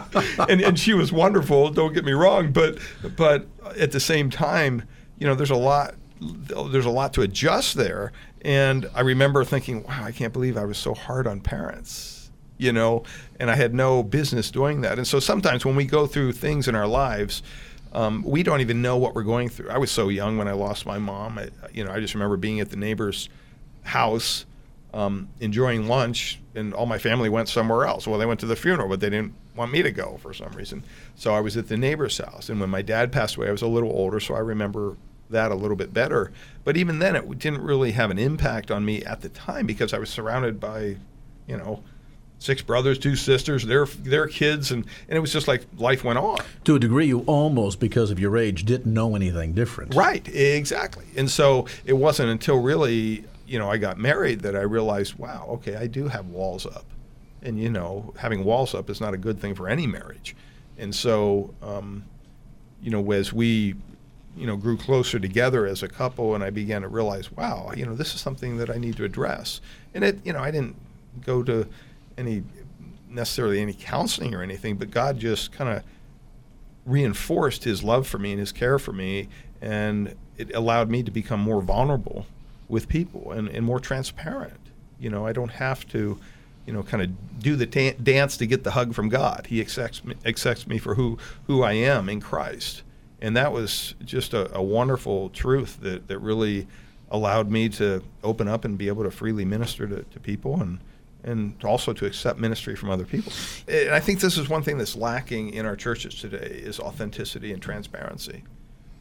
and, 0.49 0.61
and 0.61 0.79
she 0.79 0.95
was 0.95 1.13
wonderful, 1.13 1.71
don't 1.71 1.93
get 1.93 2.05
me 2.05 2.13
wrong. 2.13 2.53
But, 2.53 2.79
but 3.17 3.47
at 3.79 3.93
the 3.93 4.01
same 4.01 4.31
time, 4.31 4.83
you 5.19 5.27
know, 5.27 5.35
there's 5.35 5.51
a 5.51 5.57
lot 5.57 5.95
there's 6.21 6.87
a 6.87 6.91
lot 6.91 7.13
to 7.15 7.23
adjust 7.23 7.75
there. 7.75 8.13
And 8.43 8.89
I 8.95 9.01
remember 9.01 9.45
thinking, 9.45 9.83
wow, 9.85 10.05
I 10.05 10.13
can't 10.13 10.33
believe 10.33 10.57
I 10.57 10.65
was 10.65 10.79
so 10.79 10.95
hard 10.95 11.27
on 11.27 11.41
parents, 11.41 12.31
you 12.59 12.73
know, 12.73 13.05
and 13.41 13.51
I 13.51 13.57
had 13.57 13.75
no 13.75 14.03
business 14.03 14.51
doing 14.51 14.83
that. 14.83 14.99
And 14.99 15.07
so 15.07 15.21
sometimes 15.21 15.65
when 15.65 15.77
we 15.77 15.85
go 15.85 16.07
through 16.07 16.33
things 16.33 16.69
in 16.69 16.75
our 16.75 16.87
lives, 16.87 17.43
um, 17.93 18.23
we 18.25 18.43
don't 18.43 18.61
even 18.61 18.83
know 18.83 18.97
what 18.97 19.15
we're 19.15 19.25
going 19.25 19.49
through. 19.49 19.71
I 19.71 19.79
was 19.79 19.91
so 19.91 20.09
young 20.09 20.37
when 20.39 20.49
I 20.49 20.53
lost 20.53 20.87
my 20.87 20.99
mom. 20.99 21.39
I, 21.39 21.49
you 21.73 21.85
know, 21.85 21.91
I 21.91 22.01
just 22.01 22.15
remember 22.15 22.37
being 22.37 22.61
at 22.61 22.71
the 22.71 22.77
neighbor's 22.77 23.29
house, 23.83 24.45
um, 24.97 25.29
enjoying 25.41 25.87
lunch, 25.87 26.41
and 26.55 26.73
all 26.73 26.87
my 26.87 26.97
family 26.99 27.29
went 27.29 27.51
somewhere 27.51 27.85
else. 27.85 28.07
Well, 28.07 28.19
they 28.19 28.25
went 28.25 28.41
to 28.41 28.47
the 28.47 28.57
funeral, 28.57 28.89
but 28.89 29.01
they 29.01 29.11
didn't 29.11 29.35
want 29.55 29.71
me 29.71 29.83
to 29.83 29.91
go 29.91 30.19
for 30.23 30.33
some 30.33 30.51
reason. 30.53 30.83
So 31.15 31.35
I 31.35 31.41
was 31.41 31.57
at 31.57 31.69
the 31.69 31.77
neighbor's 31.77 32.17
house. 32.17 32.49
And 32.49 32.59
when 32.61 32.71
my 32.71 32.81
dad 32.81 33.13
passed 33.13 33.37
away, 33.37 33.49
I 33.49 33.53
was 33.53 33.61
a 33.61 33.67
little 33.67 33.91
older, 33.91 34.21
so 34.21 34.35
I 34.35 34.39
remember 34.39 34.97
that 35.29 35.53
a 35.53 35.55
little 35.55 35.77
bit 35.77 35.93
better. 35.93 36.33
But 36.65 36.79
even 36.79 36.99
then, 36.99 37.15
it 37.15 37.39
didn't 37.39 37.61
really 37.61 37.93
have 37.93 38.11
an 38.11 38.19
impact 38.19 38.71
on 38.71 38.87
me 38.87 39.05
at 39.05 39.21
the 39.21 39.29
time 39.29 39.67
because 39.67 39.93
I 39.93 39.99
was 39.99 40.09
surrounded 40.09 40.59
by, 40.59 40.97
you 41.47 41.59
know, 41.59 41.83
six 42.39 42.63
brothers, 42.63 42.99
two 42.99 43.17
sisters, 43.17 43.67
their 43.67 43.87
their 43.87 44.29
kids, 44.29 44.71
and, 44.71 44.87
and 45.09 45.17
it 45.17 45.21
was 45.21 45.33
just 45.33 45.49
like 45.49 45.67
life 45.77 46.05
went 46.05 46.19
on. 46.19 46.39
To 46.65 46.77
a 46.77 46.79
degree, 46.79 47.07
you 47.07 47.21
almost, 47.27 47.81
because 47.81 48.11
of 48.11 48.19
your 48.19 48.37
age, 48.37 48.65
didn't 48.65 48.93
know 48.93 49.15
anything 49.15 49.53
different. 49.53 49.95
Right, 49.95 50.27
exactly. 50.29 51.07
And 51.17 51.31
so 51.31 51.67
it 51.85 51.95
wasn't 51.95 52.31
until 52.31 52.63
really, 52.63 53.25
you 53.47 53.59
know, 53.59 53.71
I 53.71 53.79
got 53.79 53.99
married 53.99 54.41
that 54.41 54.57
I 54.57 54.63
realized, 54.63 55.15
wow, 55.15 55.47
okay, 55.55 55.77
I 55.77 55.87
do 55.87 56.09
have 56.09 56.27
walls 56.27 56.67
up. 56.67 56.85
And, 57.43 57.61
you 57.61 57.71
know, 57.71 58.13
having 58.19 58.45
walls 58.45 58.75
up 58.75 58.91
is 58.91 59.01
not 59.01 59.15
a 59.15 59.17
good 59.17 59.41
thing 59.41 59.55
for 59.55 59.69
any 59.69 59.87
marriage. 59.87 60.35
And 60.79 60.95
so, 60.95 61.55
um, 61.63 62.05
you 62.83 62.91
know, 62.91 63.13
as 63.13 63.33
we, 63.33 63.75
you 64.37 64.47
know, 64.47 64.57
grew 64.57 64.77
closer 64.77 65.19
together 65.19 65.67
as 65.67 65.83
a 65.83 65.89
couple, 65.89 66.35
and 66.35 66.43
I 66.43 66.51
began 66.51 66.83
to 66.83 66.89
realize, 66.89 67.31
wow, 67.31 67.73
you 67.75 67.87
know, 67.87 67.95
this 67.95 68.15
is 68.15 68.21
something 68.21 68.57
that 68.59 68.69
I 68.69 68.79
need 68.79 68.97
to 68.97 69.05
address. 69.05 69.61
And 69.95 70.03
it, 70.03 70.19
you 70.25 70.33
know, 70.33 70.41
I 70.41 70.51
didn't 70.51 70.77
go 71.25 71.43
to 71.45 71.69
any 72.19 72.43
necessarily 73.09 73.61
any 73.61 73.73
counseling 73.73 74.35
or 74.35 74.43
anything, 74.43 74.77
but 74.77 74.91
God 74.91 75.19
just 75.19 75.53
kind 75.53 75.71
of 75.71 75.83
reinforced 76.85 77.65
His 77.65 77.83
love 77.83 78.07
for 78.07 78.19
me 78.19 78.33
and 78.33 78.41
His 78.41 78.53
care 78.53 78.79
for 78.79 78.93
me, 78.93 79.29
and 79.61 80.15
it 80.37 80.55
allowed 80.55 80.91
me 80.91 81.03
to 81.03 81.11
become 81.11 81.41
more 81.41 81.63
vulnerable 81.63 82.27
with 82.69 82.89
people 82.89 83.33
and, 83.33 83.49
and 83.49 83.65
more 83.65 83.81
transparent. 83.81 84.61
You 84.99 85.11
know, 85.11 85.27
I 85.27 85.33
don't 85.33 85.53
have 85.53 85.87
to, 85.89 86.19
you 86.67 86.73
know, 86.73 86.83
kind 86.83 87.03
of 87.03 87.41
do 87.41 87.57
the 87.57 87.67
ta- 87.67 87.97
dance 88.03 88.37
to 88.39 88.47
get 88.47 88.65
the 88.65 88.73
hug 88.73 88.95
from 88.95 89.09
God. 89.09 89.47
He 89.49 89.61
accepts 89.61 90.05
me, 90.05 90.15
accepts 90.25 90.67
me 90.67 90.79
for 90.79 90.95
who 90.95 91.19
who 91.47 91.63
I 91.63 91.73
am 91.73 92.09
in 92.09 92.21
Christ, 92.21 92.83
and 93.21 93.37
that 93.37 93.53
was 93.53 93.95
just 94.05 94.35
a, 94.35 94.55
a 94.57 94.63
wonderful 94.63 95.31
truth 95.31 95.81
that 95.81 96.09
that 96.09 96.19
really 96.19 96.67
allowed 97.11 97.51
me 97.51 97.69
to 97.69 98.03
open 98.25 98.49
up 98.49 98.65
and 98.65 98.77
be 98.77 98.89
able 98.89 99.05
to 99.05 99.11
freely 99.11 99.45
minister 99.45 99.87
to, 99.87 100.03
to 100.03 100.21
people 100.21 100.61
and 100.61 100.81
and 101.27 101.57
also 101.65 101.93
to 101.93 102.07
accept 102.07 102.39
ministry 102.39 102.77
from 102.77 102.89
other 102.89 103.05
people. 103.05 103.33
And 103.67 103.91
I 103.91 103.99
think 104.01 104.21
this 104.21 104.39
is 104.39 104.49
one 104.49 104.63
thing 104.63 104.79
that's 104.79 104.95
lacking 104.95 105.51
in 105.55 105.67
our 105.67 105.75
churches 105.75 106.15
today 106.15 106.61
is 106.63 106.79
authenticity 106.79 107.53
and 107.53 107.61
transparency. 107.61 108.45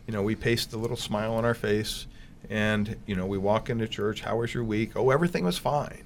You 0.08 0.14
know, 0.14 0.24
we 0.24 0.36
paste 0.36 0.72
the 0.72 0.78
little 0.78 0.98
smile 0.98 1.36
on 1.36 1.46
our 1.46 1.54
face 1.54 2.08
and, 2.50 2.96
you 3.06 3.16
know, 3.16 3.26
we 3.26 3.38
walk 3.38 3.70
into 3.70 3.88
church, 3.88 4.22
how 4.22 4.38
was 4.38 4.54
your 4.54 4.64
week? 4.64 4.92
Oh, 4.96 5.10
everything 5.10 5.44
was 5.44 5.58
fine. 5.58 6.04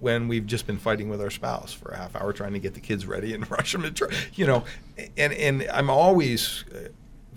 When 0.00 0.28
we've 0.28 0.46
just 0.46 0.66
been 0.66 0.78
fighting 0.78 1.08
with 1.08 1.20
our 1.22 1.30
spouse 1.30 1.72
for 1.72 1.90
a 1.90 1.96
half 1.96 2.14
hour 2.14 2.32
trying 2.32 2.52
to 2.52 2.58
get 2.58 2.74
the 2.74 2.80
kids 2.80 3.06
ready 3.06 3.32
and 3.32 3.50
rush 3.50 3.72
them 3.72 3.82
to 3.82 3.90
church, 3.90 4.30
you 4.34 4.46
know, 4.46 4.64
and, 5.16 5.32
and 5.32 5.66
I'm 5.72 5.90
always 5.90 6.64
uh, 6.74 6.88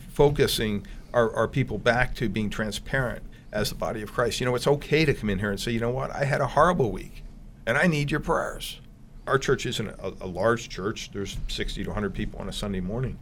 focusing 0.09 0.85
our, 1.13 1.33
our 1.33 1.47
people 1.47 1.77
back 1.77 2.15
to 2.15 2.27
being 2.29 2.49
transparent 2.49 3.23
as 3.51 3.69
the 3.69 3.75
body 3.75 4.01
of 4.01 4.11
Christ. 4.11 4.39
You 4.39 4.45
know, 4.45 4.55
it's 4.55 4.67
okay 4.67 5.05
to 5.05 5.13
come 5.13 5.29
in 5.29 5.39
here 5.39 5.49
and 5.49 5.59
say, 5.59 5.71
you 5.71 5.79
know 5.79 5.89
what, 5.89 6.11
I 6.11 6.25
had 6.25 6.41
a 6.41 6.47
horrible 6.47 6.91
week 6.91 7.23
and 7.65 7.77
I 7.77 7.87
need 7.87 8.11
your 8.11 8.19
prayers. 8.19 8.79
Our 9.27 9.37
church 9.37 9.65
isn't 9.65 9.87
a, 9.87 10.13
a, 10.21 10.27
large 10.27 10.69
church. 10.69 11.11
There's 11.11 11.37
60 11.47 11.83
to 11.83 11.89
100 11.89 12.13
people 12.13 12.39
on 12.39 12.49
a 12.49 12.53
Sunday 12.53 12.79
morning, 12.79 13.19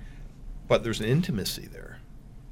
but 0.68 0.84
there's 0.84 1.02
an 1.02 1.06
intimacy 1.06 1.68
there, 1.68 1.97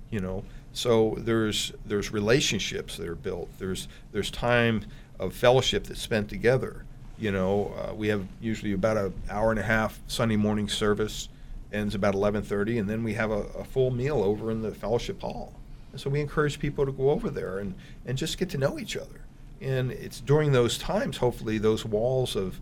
you 0.09 0.19
know. 0.19 0.43
So 0.73 1.15
there's 1.19 1.71
there's 1.85 2.11
relationships 2.11 2.97
that 2.97 3.07
are 3.07 3.15
built. 3.15 3.49
There's 3.59 3.87
there's 4.11 4.31
time 4.31 4.85
of 5.19 5.33
fellowship 5.33 5.85
that's 5.85 6.01
spent 6.01 6.29
together. 6.29 6.85
You 7.17 7.31
know, 7.31 7.73
uh, 7.77 7.93
we 7.93 8.09
have 8.09 8.25
usually 8.41 8.73
about 8.73 8.97
an 8.97 9.13
hour 9.29 9.51
and 9.51 9.59
a 9.59 9.63
half 9.63 9.99
Sunday 10.07 10.35
morning 10.35 10.67
service, 10.67 11.29
ends 11.71 11.95
about 11.95 12.13
11:30, 12.13 12.79
and 12.79 12.89
then 12.89 13.03
we 13.03 13.13
have 13.13 13.31
a, 13.31 13.43
a 13.57 13.63
full 13.63 13.91
meal 13.91 14.21
over 14.21 14.51
in 14.51 14.61
the 14.61 14.71
fellowship 14.71 15.21
hall. 15.21 15.53
And 15.91 16.01
so 16.01 16.09
we 16.09 16.19
encourage 16.19 16.59
people 16.59 16.85
to 16.85 16.91
go 16.91 17.09
over 17.11 17.29
there 17.29 17.59
and 17.59 17.75
and 18.05 18.17
just 18.17 18.37
get 18.37 18.49
to 18.49 18.57
know 18.57 18.77
each 18.77 18.97
other 18.97 19.21
and 19.61 19.91
it's 19.91 20.19
during 20.19 20.51
those 20.51 20.77
times 20.77 21.17
hopefully 21.17 21.57
those 21.57 21.85
walls 21.85 22.35
of 22.35 22.59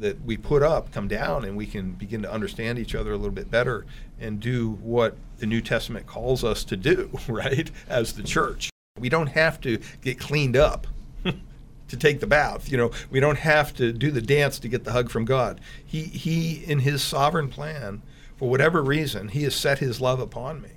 that 0.00 0.22
we 0.22 0.36
put 0.36 0.62
up 0.62 0.92
come 0.92 1.08
down 1.08 1.44
and 1.44 1.56
we 1.56 1.66
can 1.66 1.92
begin 1.92 2.22
to 2.22 2.32
understand 2.32 2.78
each 2.78 2.94
other 2.94 3.12
a 3.12 3.16
little 3.16 3.32
bit 3.32 3.50
better 3.50 3.86
and 4.20 4.40
do 4.40 4.70
what 4.82 5.16
the 5.38 5.46
New 5.46 5.60
Testament 5.60 6.06
calls 6.06 6.44
us 6.44 6.64
to 6.64 6.76
do, 6.76 7.10
right? 7.28 7.70
As 7.88 8.14
the 8.14 8.22
church. 8.22 8.70
We 8.98 9.08
don't 9.08 9.28
have 9.28 9.60
to 9.62 9.78
get 10.02 10.18
cleaned 10.18 10.56
up 10.56 10.86
to 11.24 11.96
take 11.96 12.20
the 12.20 12.26
bath. 12.26 12.70
You 12.70 12.78
know, 12.78 12.90
we 13.10 13.20
don't 13.20 13.38
have 13.38 13.74
to 13.74 13.92
do 13.92 14.10
the 14.10 14.22
dance 14.22 14.58
to 14.60 14.68
get 14.68 14.84
the 14.84 14.92
hug 14.92 15.10
from 15.10 15.24
God. 15.24 15.60
He 15.84 16.02
he 16.02 16.64
in 16.64 16.80
his 16.80 17.02
sovereign 17.02 17.48
plan, 17.48 18.02
for 18.36 18.50
whatever 18.50 18.82
reason, 18.82 19.28
he 19.28 19.44
has 19.44 19.54
set 19.54 19.78
his 19.78 20.00
love 20.00 20.20
upon 20.20 20.60
me. 20.60 20.70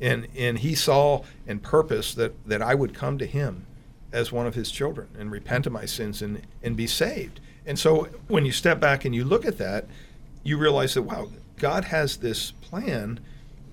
And 0.00 0.28
and 0.36 0.58
he 0.58 0.74
saw 0.74 1.22
and 1.46 1.62
purposed 1.62 2.16
that 2.16 2.34
that 2.46 2.60
I 2.60 2.74
would 2.74 2.92
come 2.92 3.16
to 3.18 3.26
him 3.26 3.66
as 4.12 4.32
one 4.32 4.46
of 4.46 4.54
his 4.54 4.70
children 4.70 5.08
and 5.18 5.30
repent 5.30 5.66
of 5.66 5.72
my 5.72 5.84
sins 5.84 6.22
and, 6.22 6.42
and 6.62 6.76
be 6.76 6.86
saved. 6.86 7.40
And 7.66 7.78
so 7.78 8.04
when 8.28 8.44
you 8.44 8.52
step 8.52 8.80
back 8.80 9.04
and 9.04 9.14
you 9.14 9.24
look 9.24 9.44
at 9.44 9.58
that, 9.58 9.86
you 10.44 10.56
realize 10.56 10.94
that, 10.94 11.02
wow, 11.02 11.28
God 11.56 11.86
has 11.86 12.18
this 12.18 12.52
plan 12.52 13.20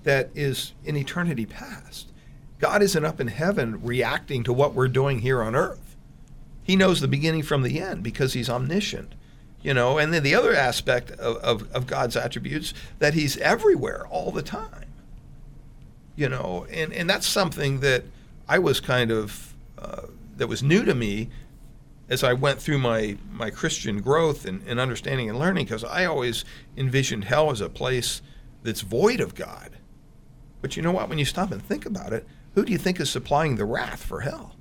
that 0.02 0.30
is 0.34 0.72
in 0.84 0.96
eternity 0.96 1.46
past. 1.46 2.10
God 2.58 2.82
isn't 2.82 3.04
up 3.04 3.20
in 3.20 3.28
heaven 3.28 3.82
reacting 3.82 4.42
to 4.44 4.52
what 4.52 4.74
we're 4.74 4.88
doing 4.88 5.20
here 5.20 5.42
on 5.42 5.54
earth. 5.54 5.96
He 6.62 6.76
knows 6.76 7.00
the 7.00 7.08
beginning 7.08 7.42
from 7.42 7.62
the 7.62 7.80
end 7.80 8.02
because 8.02 8.32
he's 8.32 8.50
omniscient. 8.50 9.14
You 9.62 9.72
know, 9.72 9.96
and 9.96 10.12
then 10.12 10.22
the 10.22 10.34
other 10.34 10.54
aspect 10.54 11.10
of, 11.12 11.36
of, 11.38 11.72
of 11.72 11.86
God's 11.86 12.16
attributes 12.16 12.74
that 12.98 13.14
he's 13.14 13.38
everywhere 13.38 14.06
all 14.10 14.30
the 14.30 14.42
time. 14.42 14.84
You 16.16 16.28
know, 16.28 16.66
and, 16.70 16.92
and 16.92 17.08
that's 17.08 17.26
something 17.26 17.80
that 17.80 18.04
I 18.46 18.58
was 18.58 18.80
kind 18.80 19.10
of 19.10 19.54
uh, 19.78 20.02
that 20.36 20.48
was 20.48 20.62
new 20.62 20.84
to 20.84 20.94
me 20.94 21.30
as 22.08 22.22
I 22.22 22.32
went 22.32 22.60
through 22.60 22.78
my, 22.78 23.16
my 23.30 23.50
Christian 23.50 24.00
growth 24.00 24.44
and, 24.44 24.62
and 24.66 24.78
understanding 24.78 25.30
and 25.30 25.38
learning, 25.38 25.66
because 25.66 25.84
I 25.84 26.04
always 26.04 26.44
envisioned 26.76 27.24
hell 27.24 27.50
as 27.50 27.60
a 27.60 27.68
place 27.68 28.20
that's 28.62 28.82
void 28.82 29.20
of 29.20 29.34
God. 29.34 29.78
But 30.60 30.76
you 30.76 30.82
know 30.82 30.92
what? 30.92 31.08
When 31.08 31.18
you 31.18 31.24
stop 31.24 31.50
and 31.50 31.62
think 31.62 31.86
about 31.86 32.12
it, 32.12 32.26
who 32.54 32.64
do 32.64 32.72
you 32.72 32.78
think 32.78 33.00
is 33.00 33.10
supplying 33.10 33.56
the 33.56 33.64
wrath 33.64 34.02
for 34.02 34.20
hell? 34.20 34.56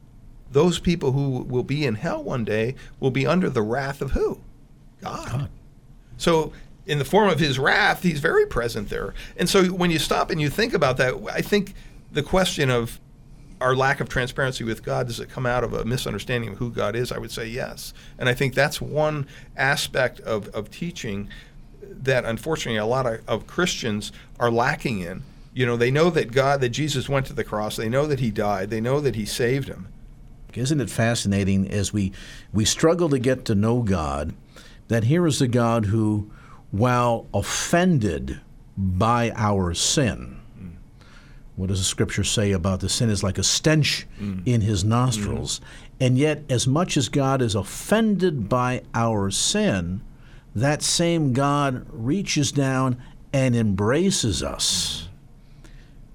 Those 0.52 0.80
people 0.80 1.12
who 1.12 1.44
will 1.44 1.64
be 1.64 1.86
in 1.86 1.96
hell 1.96 2.24
one 2.24 2.46
day 2.46 2.76
will 3.00 3.12
be 3.12 3.26
under 3.26 3.50
the 3.50 3.62
wrath 3.62 4.02
of 4.02 4.12
who? 4.12 4.42
God. 5.02 5.30
God. 5.30 5.50
So, 6.18 6.54
in 6.86 7.00
the 7.00 7.06
form 7.06 7.30
of 7.30 7.40
his 7.40 7.58
wrath, 7.58 8.04
he's 8.04 8.20
very 8.20 8.46
present 8.46 8.90
there. 8.90 9.14
And 9.38 9.50
so, 9.50 9.66
when 9.66 9.92
you 9.92 10.00
stop 10.00 10.30
and 10.30 10.40
you 10.40 10.50
think 10.50 10.74
about 10.74 10.98
that, 10.98 11.16
I 11.32 11.42
think 11.42 11.74
the 12.12 12.24
question 12.24 12.70
of 12.70 13.00
our 13.62 13.76
lack 13.76 14.00
of 14.00 14.10
transparency 14.10 14.64
with 14.64 14.84
God, 14.84 15.08
does 15.08 15.20
it 15.20 15.30
come 15.30 15.46
out 15.46 15.64
of 15.64 15.74
a 15.74 15.86
misunderstanding 15.86 16.52
of 16.52 16.58
who 16.58 16.72
God 16.72 16.96
is? 16.96 17.12
I 17.12 17.18
would 17.18 17.32
say 17.32 17.48
yes. 17.48 17.94
And 18.18 18.28
I 18.28 18.34
think 18.34 18.54
that's 18.54 18.82
one 18.82 19.28
aspect 19.56 20.20
of, 20.22 20.48
of 20.50 20.70
teaching 20.72 21.30
that 21.82 22.26
unfortunately 22.26 22.78
a 22.78 22.86
lot 22.86 23.06
of, 23.06 23.22
of 23.28 23.48
Christians 23.48 24.12
are 24.40 24.52
lacking 24.52 25.00
in. 25.00 25.24
You 25.54 25.66
know, 25.66 25.78
they 25.78 25.92
know 25.92 26.10
that 26.10 26.32
God, 26.32 26.62
that 26.62 26.70
Jesus 26.70 27.08
went 27.08 27.28
to 27.28 27.34
the 27.34 27.44
cross, 27.44 27.76
they 27.76 27.90
know 27.90 28.08
that 28.08 28.20
he 28.20 28.32
died, 28.32 28.70
they 28.70 28.82
know 28.82 29.00
that 29.00 29.16
he 29.16 29.26
saved 29.26 29.68
him. 29.68 29.88
Isn't 30.54 30.82
it 30.82 30.90
fascinating 30.90 31.70
as 31.70 31.94
we, 31.94 32.12
we 32.52 32.66
struggle 32.66 33.10
to 33.10 33.20
get 33.20 33.46
to 33.46 33.56
know 33.56 33.82
God, 33.82 34.34
that 34.88 35.06
here 35.06 35.26
is 35.26 35.42
a 35.42 35.48
God 35.48 35.86
who, 35.86 36.32
while 36.72 37.28
offended 37.34 38.40
by 38.78 39.32
our 39.36 39.74
sin, 39.74 40.40
what 41.56 41.70
does 41.70 41.80
the 41.80 41.86
scripture 41.86 42.24
say 42.24 42.52
about 42.52 42.80
the 42.80 42.90
sin 42.90 43.10
is 43.10 43.24
like 43.24 43.38
a 43.38 43.44
stench 43.44 44.08
mm. 44.20 44.42
in 44.46 44.62
his 44.62 44.84
nostrils? 44.84 45.60
Mm. 45.60 45.64
And 46.00 46.18
yet, 46.18 46.44
as 46.50 46.68
much 46.68 46.98
as 46.98 47.10
God 47.10 47.42
is 47.42 47.56
offended 47.56 48.50
by 48.50 48.82
our 48.94 49.30
sin, 49.30 50.02
that 50.56 50.82
same 50.82 51.34
God 51.34 51.86
reaches 51.92 52.52
down 52.52 52.98
and 53.32 53.56
embraces 53.56 54.42
us. 54.42 55.10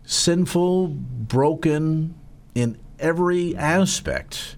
Sinful, 0.04 0.88
broken 0.88 2.14
in 2.54 2.78
every 2.98 3.56
aspect 3.56 4.56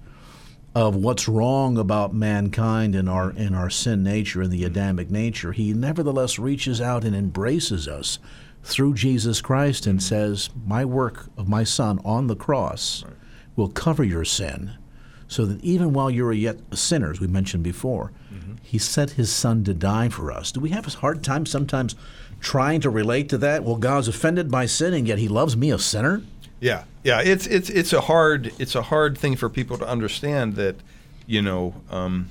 of 0.74 0.94
what's 0.94 1.28
wrong 1.28 1.76
about 1.76 2.14
mankind 2.14 2.94
and 2.94 3.08
our 3.08 3.30
in 3.32 3.54
our 3.54 3.68
sin 3.68 4.02
nature 4.02 4.40
and 4.42 4.52
the 4.52 4.64
Adamic 4.64 5.10
nature, 5.10 5.52
he 5.52 5.72
nevertheless 5.72 6.38
reaches 6.38 6.80
out 6.80 7.04
and 7.04 7.14
embraces 7.14 7.88
us 7.88 8.18
through 8.62 8.94
Jesus 8.94 9.40
Christ 9.40 9.86
and 9.86 10.02
says, 10.02 10.50
My 10.66 10.84
work 10.84 11.26
of 11.36 11.48
my 11.48 11.64
Son 11.64 12.00
on 12.04 12.26
the 12.26 12.36
cross 12.36 13.04
right. 13.04 13.14
will 13.56 13.68
cover 13.68 14.04
your 14.04 14.24
sin, 14.24 14.72
so 15.28 15.46
that 15.46 15.62
even 15.64 15.92
while 15.92 16.10
you're 16.10 16.32
yet 16.32 16.58
sinners, 16.72 17.20
we 17.20 17.26
mentioned 17.26 17.62
before, 17.62 18.12
mm-hmm. 18.32 18.54
He 18.62 18.78
sent 18.78 19.12
His 19.12 19.32
Son 19.32 19.64
to 19.64 19.74
die 19.74 20.08
for 20.08 20.30
us. 20.30 20.52
Do 20.52 20.60
we 20.60 20.70
have 20.70 20.86
a 20.86 20.90
hard 20.90 21.24
time 21.24 21.44
sometimes 21.44 21.96
trying 22.40 22.80
to 22.82 22.90
relate 22.90 23.28
to 23.30 23.38
that? 23.38 23.64
Well, 23.64 23.76
God's 23.76 24.08
offended 24.08 24.50
by 24.50 24.66
sin, 24.66 24.94
and 24.94 25.08
yet 25.08 25.18
He 25.18 25.28
loves 25.28 25.56
me, 25.56 25.70
a 25.70 25.78
sinner. 25.78 26.22
Yeah, 26.60 26.84
yeah. 27.02 27.20
It's 27.20 27.46
it's 27.46 27.70
it's 27.70 27.92
a 27.92 28.02
hard 28.02 28.52
it's 28.58 28.74
a 28.74 28.82
hard 28.82 29.16
thing 29.16 29.34
for 29.34 29.48
people 29.48 29.78
to 29.78 29.88
understand 29.88 30.56
that, 30.56 30.76
you 31.26 31.42
know, 31.42 31.74
um, 31.90 32.28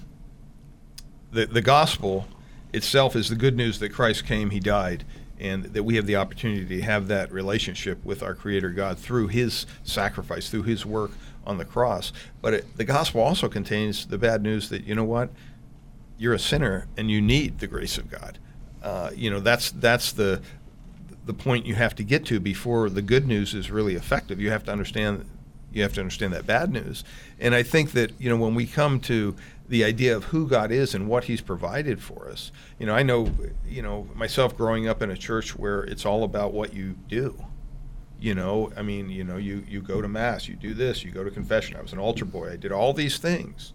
the 1.32 1.48
the 1.48 1.62
gospel 1.62 2.28
itself 2.72 3.16
is 3.16 3.30
the 3.30 3.36
good 3.36 3.58
news 3.58 3.80
that 3.80 3.90
Christ 3.90 4.26
came, 4.26 4.52
He 4.52 4.60
died, 4.60 5.04
and 5.40 5.66
that 5.66 5.84
we 5.84 5.96
have 5.96 6.06
the 6.06 6.16
opportunity 6.16 6.66
to 6.66 6.82
have 6.82 7.08
that 7.08 7.32
relationship 7.32 8.04
with 8.04 8.22
our 8.22 8.36
Creator 8.36 8.70
God 8.72 8.98
through 8.98 9.28
His 9.28 9.66
sacrifice, 9.84 10.50
through 10.50 10.64
His 10.64 10.86
work 10.86 11.12
on 11.46 11.58
the 11.58 11.66
cross. 11.66 12.12
But 12.42 12.54
it, 12.54 12.78
the 12.78 12.84
gospel 12.84 13.22
also 13.22 13.48
contains 13.48 14.06
the 14.06 14.18
bad 14.18 14.42
news 14.42 14.70
that 14.70 14.84
you 14.84 14.96
know 14.96 15.04
what, 15.04 15.30
you're 16.18 16.34
a 16.34 16.40
sinner 16.40 16.88
and 16.98 17.10
you 17.10 17.22
need 17.22 17.60
the 17.60 17.68
grace 17.68 17.98
of 17.98 18.10
God. 18.10 18.38
Uh, 18.84 19.12
you 19.14 19.30
know 19.30 19.40
that's 19.40 19.72
that's 19.72 20.12
the 20.12 20.42
the 21.26 21.34
point 21.34 21.66
you 21.66 21.76
have 21.76 21.94
to 21.96 22.04
get 22.04 22.26
to 22.26 22.40
before 22.40 22.90
the 22.90 23.02
good 23.02 23.28
news 23.28 23.54
is 23.54 23.70
really 23.70 23.96
effective. 23.96 24.40
You 24.40 24.52
have 24.52 24.64
to 24.64 24.72
understand 24.72 25.26
you 25.72 25.84
have 25.84 25.94
to 25.94 26.02
understand 26.02 26.34
that 26.34 26.46
bad 26.46 26.72
news. 26.72 27.04
And 27.40 27.54
I 27.54 27.64
think 27.64 27.92
that 27.92 28.12
you 28.20 28.30
know 28.30 28.38
when 28.38 28.56
we 28.56 28.66
come 28.66 29.00
to 29.02 29.36
the 29.70 29.84
idea 29.84 30.16
of 30.16 30.26
who 30.26 30.48
God 30.48 30.72
is 30.72 30.96
and 30.96 31.08
what 31.08 31.26
He's 31.26 31.42
provided 31.42 32.02
for 32.02 32.28
us. 32.28 32.52
You 32.80 32.88
know, 32.88 32.96
I 32.96 33.04
know, 33.04 33.32
you 33.68 33.84
know, 33.84 34.08
myself 34.16 34.58
growing 34.58 34.88
up 34.88 35.02
in 35.04 35.12
a 35.12 35.18
church 35.18 35.56
where 35.56 35.84
it's 35.84 36.06
all 36.06 36.24
about 36.24 36.54
what 36.54 36.74
you 36.74 36.96
do. 37.08 37.46
You 38.20 38.34
know, 38.36 38.74
I 38.76 38.82
mean, 38.82 39.10
you 39.10 39.24
know, 39.24 39.38
you 39.38 39.64
you 39.68 39.82
go 39.82 40.02
to 40.02 40.08
mass, 40.08 40.48
you 40.48 40.56
do 40.56 40.74
this, 40.74 41.06
you 41.06 41.12
go 41.12 41.24
to 41.24 41.32
confession. 41.32 41.78
I 41.78 41.82
was 41.82 41.94
an 41.94 42.00
altar 42.00 42.26
boy. 42.26 42.52
I 42.52 42.56
did 42.58 42.72
all 42.72 42.94
these 42.94 43.18
things, 43.18 43.74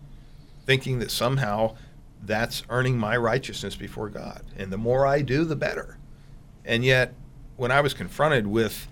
thinking 0.67 0.99
that 0.99 1.11
somehow 1.11 1.77
that's 2.23 2.65
earning 2.69 2.99
my 2.99 3.17
righteousness 3.17 3.77
before 3.77 4.09
God. 4.09 4.43
And 4.57 4.73
the 4.73 4.79
more 4.79 5.07
I 5.07 5.23
do, 5.23 5.45
the 5.45 5.57
better. 5.57 5.99
And 6.65 6.85
yet, 6.85 7.15
when 7.57 7.71
I 7.71 7.81
was 7.81 7.95
confronted 7.95 8.47
with 8.47 8.89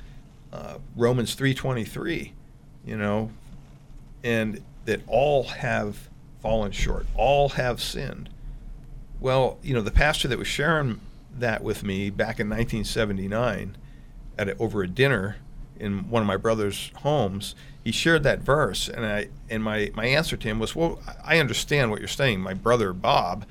uh, 0.53 0.79
Romans 0.97 1.35
three 1.35 1.53
twenty 1.53 1.85
three, 1.85 2.33
you 2.85 2.97
know, 2.97 3.31
and 4.25 4.63
that 4.85 5.01
all 5.07 5.45
have 5.45 6.09
fallen 6.41 6.73
short. 6.73 7.07
All 7.15 7.51
have 7.51 7.81
sinned. 7.81 8.29
Well, 9.21 9.59
you 9.63 9.75
know, 9.75 9.83
the 9.83 9.93
pastor 9.93 10.29
that 10.29 10.39
was 10.39 10.49
sharing 10.49 11.01
that 11.39 11.63
with 11.63 11.85
me 11.85 12.11
back 12.11 12.41
in 12.41 12.49
1979 12.49 13.77
at 14.37 14.49
a, 14.49 14.57
over 14.59 14.83
a 14.83 14.89
dinner 14.89 15.37
in 15.79 16.11
one 16.11 16.23
of 16.23 16.27
my 16.27 16.37
brother's 16.37 16.91
homes, 16.97 17.55
he 17.83 17.93
shared 17.93 18.23
that 18.23 18.41
verse, 18.41 18.89
and 18.89 19.05
I 19.05 19.29
and 19.51 19.63
my 19.63 19.91
my 19.95 20.07
answer 20.07 20.37
to 20.37 20.49
him 20.49 20.59
was, 20.59 20.77
"Well, 20.77 21.01
I 21.25 21.39
understand 21.39 21.91
what 21.91 22.01
you're 22.01 22.09
saying. 22.09 22.41
My 22.41 22.55
brother 22.55 22.93
Bob 22.93 23.45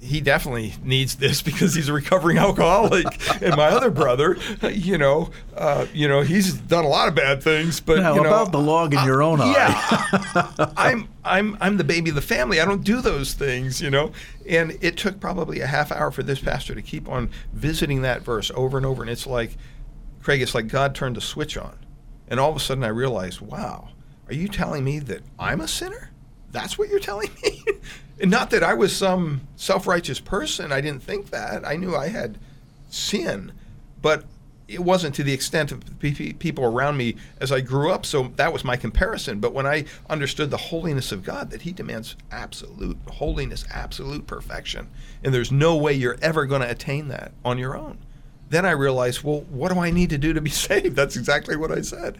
he 0.00 0.20
definitely 0.20 0.74
needs 0.82 1.16
this 1.16 1.42
because 1.42 1.74
he's 1.74 1.88
a 1.88 1.92
recovering 1.92 2.38
alcoholic, 2.38 3.06
and 3.42 3.56
my 3.56 3.66
other 3.66 3.90
brother, 3.90 4.36
you 4.70 4.98
know, 4.98 5.30
uh, 5.56 5.86
you 5.92 6.06
know, 6.08 6.20
he's 6.20 6.54
done 6.54 6.84
a 6.84 6.88
lot 6.88 7.08
of 7.08 7.14
bad 7.14 7.42
things. 7.42 7.80
But 7.80 8.00
now, 8.00 8.14
you 8.14 8.22
know, 8.22 8.28
about 8.28 8.52
the 8.52 8.60
log 8.60 8.94
in 8.94 9.04
your 9.04 9.22
own 9.22 9.40
eye. 9.40 9.52
Yeah, 9.52 10.70
I'm 10.76 11.08
I'm 11.24 11.56
I'm 11.60 11.76
the 11.76 11.84
baby 11.84 12.10
of 12.10 12.16
the 12.16 12.22
family. 12.22 12.60
I 12.60 12.64
don't 12.64 12.84
do 12.84 13.00
those 13.00 13.34
things, 13.34 13.80
you 13.80 13.90
know. 13.90 14.12
And 14.48 14.76
it 14.80 14.96
took 14.96 15.18
probably 15.18 15.60
a 15.60 15.66
half 15.66 15.90
hour 15.90 16.10
for 16.10 16.22
this 16.22 16.40
pastor 16.40 16.74
to 16.74 16.82
keep 16.82 17.08
on 17.08 17.30
visiting 17.52 18.02
that 18.02 18.22
verse 18.22 18.50
over 18.54 18.76
and 18.76 18.86
over, 18.86 19.02
and 19.02 19.10
it's 19.10 19.26
like, 19.26 19.56
Craig, 20.22 20.42
it's 20.42 20.54
like 20.54 20.68
God 20.68 20.94
turned 20.94 21.16
a 21.16 21.20
switch 21.20 21.56
on, 21.56 21.76
and 22.28 22.38
all 22.38 22.50
of 22.50 22.56
a 22.56 22.60
sudden 22.60 22.84
I 22.84 22.88
realized, 22.88 23.40
wow, 23.40 23.88
are 24.28 24.34
you 24.34 24.48
telling 24.48 24.84
me 24.84 24.98
that 25.00 25.22
I'm 25.38 25.60
a 25.60 25.68
sinner? 25.68 26.10
That's 26.56 26.78
what 26.78 26.88
you're 26.88 26.98
telling 26.98 27.30
me? 27.42 27.62
And 28.18 28.30
not 28.30 28.48
that 28.48 28.62
I 28.62 28.72
was 28.72 28.96
some 28.96 29.42
self 29.56 29.86
righteous 29.86 30.20
person. 30.20 30.72
I 30.72 30.80
didn't 30.80 31.02
think 31.02 31.28
that. 31.28 31.66
I 31.66 31.76
knew 31.76 31.94
I 31.94 32.08
had 32.08 32.38
sin, 32.88 33.52
but 34.00 34.24
it 34.66 34.80
wasn't 34.80 35.14
to 35.16 35.22
the 35.22 35.34
extent 35.34 35.70
of 35.70 35.82
people 36.00 36.64
around 36.64 36.96
me 36.96 37.16
as 37.42 37.52
I 37.52 37.60
grew 37.60 37.90
up. 37.90 38.06
So 38.06 38.32
that 38.36 38.54
was 38.54 38.64
my 38.64 38.78
comparison. 38.78 39.38
But 39.38 39.52
when 39.52 39.66
I 39.66 39.84
understood 40.08 40.50
the 40.50 40.56
holiness 40.56 41.12
of 41.12 41.24
God, 41.24 41.50
that 41.50 41.60
He 41.60 41.72
demands 41.72 42.16
absolute 42.30 42.96
holiness, 43.06 43.66
absolute 43.70 44.26
perfection, 44.26 44.88
and 45.22 45.34
there's 45.34 45.52
no 45.52 45.76
way 45.76 45.92
you're 45.92 46.16
ever 46.22 46.46
going 46.46 46.62
to 46.62 46.70
attain 46.70 47.08
that 47.08 47.32
on 47.44 47.58
your 47.58 47.76
own, 47.76 47.98
then 48.48 48.64
I 48.64 48.70
realized, 48.70 49.22
well, 49.22 49.42
what 49.50 49.74
do 49.74 49.78
I 49.78 49.90
need 49.90 50.08
to 50.08 50.16
do 50.16 50.32
to 50.32 50.40
be 50.40 50.50
saved? 50.68 50.96
That's 50.96 51.16
exactly 51.16 51.54
what 51.54 51.70
I 51.70 51.82
said. 51.82 52.18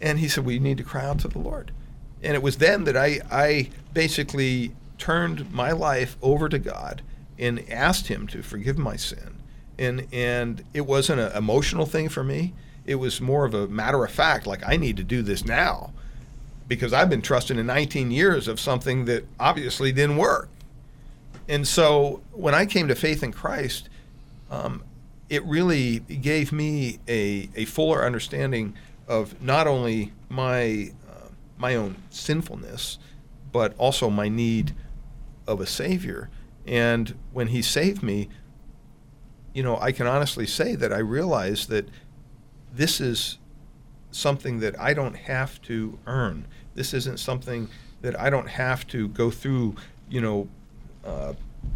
And 0.00 0.20
He 0.20 0.28
said, 0.28 0.46
we 0.46 0.60
need 0.60 0.78
to 0.78 0.84
cry 0.84 1.04
out 1.04 1.18
to 1.20 1.28
the 1.28 1.40
Lord. 1.40 1.72
And 2.22 2.34
it 2.34 2.42
was 2.42 2.58
then 2.58 2.84
that 2.84 2.96
I, 2.96 3.20
I 3.30 3.70
basically 3.92 4.72
turned 4.98 5.52
my 5.52 5.72
life 5.72 6.16
over 6.22 6.48
to 6.48 6.58
God 6.58 7.02
and 7.38 7.64
asked 7.70 8.08
Him 8.08 8.26
to 8.28 8.42
forgive 8.42 8.78
my 8.78 8.96
sin. 8.96 9.42
And, 9.78 10.06
and 10.12 10.64
it 10.72 10.86
wasn't 10.86 11.20
an 11.20 11.32
emotional 11.32 11.84
thing 11.84 12.08
for 12.08 12.24
me. 12.24 12.54
It 12.86 12.94
was 12.94 13.20
more 13.20 13.44
of 13.44 13.52
a 13.52 13.66
matter 13.68 14.02
of 14.04 14.10
fact, 14.10 14.46
like, 14.46 14.66
I 14.66 14.76
need 14.76 14.96
to 14.96 15.04
do 15.04 15.22
this 15.22 15.44
now 15.44 15.92
because 16.68 16.92
I've 16.92 17.10
been 17.10 17.22
trusting 17.22 17.58
in 17.58 17.66
19 17.66 18.10
years 18.10 18.48
of 18.48 18.58
something 18.58 19.04
that 19.04 19.26
obviously 19.38 19.92
didn't 19.92 20.16
work. 20.16 20.48
And 21.48 21.66
so 21.66 22.22
when 22.32 22.54
I 22.54 22.66
came 22.66 22.88
to 22.88 22.94
faith 22.94 23.22
in 23.22 23.32
Christ, 23.32 23.88
um, 24.50 24.82
it 25.28 25.44
really 25.44 26.00
gave 26.00 26.52
me 26.52 26.98
a, 27.08 27.48
a 27.54 27.64
fuller 27.66 28.04
understanding 28.04 28.74
of 29.08 29.40
not 29.40 29.66
only 29.66 30.12
my, 30.28 30.92
my 31.58 31.74
own 31.74 31.96
sinfulness, 32.10 32.98
but 33.52 33.74
also 33.78 34.10
my 34.10 34.28
need 34.28 34.74
of 35.46 35.60
a 35.60 35.66
Savior. 35.66 36.30
And 36.66 37.14
when 37.32 37.48
He 37.48 37.62
saved 37.62 38.02
me, 38.02 38.28
you 39.54 39.62
know, 39.62 39.78
I 39.80 39.92
can 39.92 40.06
honestly 40.06 40.46
say 40.46 40.74
that 40.74 40.92
I 40.92 40.98
realized 40.98 41.68
that 41.70 41.88
this 42.72 43.00
is 43.00 43.38
something 44.10 44.60
that 44.60 44.78
I 44.78 44.92
don't 44.94 45.16
have 45.16 45.60
to 45.62 45.98
earn. 46.06 46.46
This 46.74 46.92
isn't 46.92 47.18
something 47.18 47.68
that 48.02 48.18
I 48.20 48.28
don't 48.28 48.48
have 48.48 48.86
to 48.88 49.08
go 49.08 49.30
through, 49.30 49.76
you 50.10 50.20
know, 50.20 50.48
uh, 51.04 51.34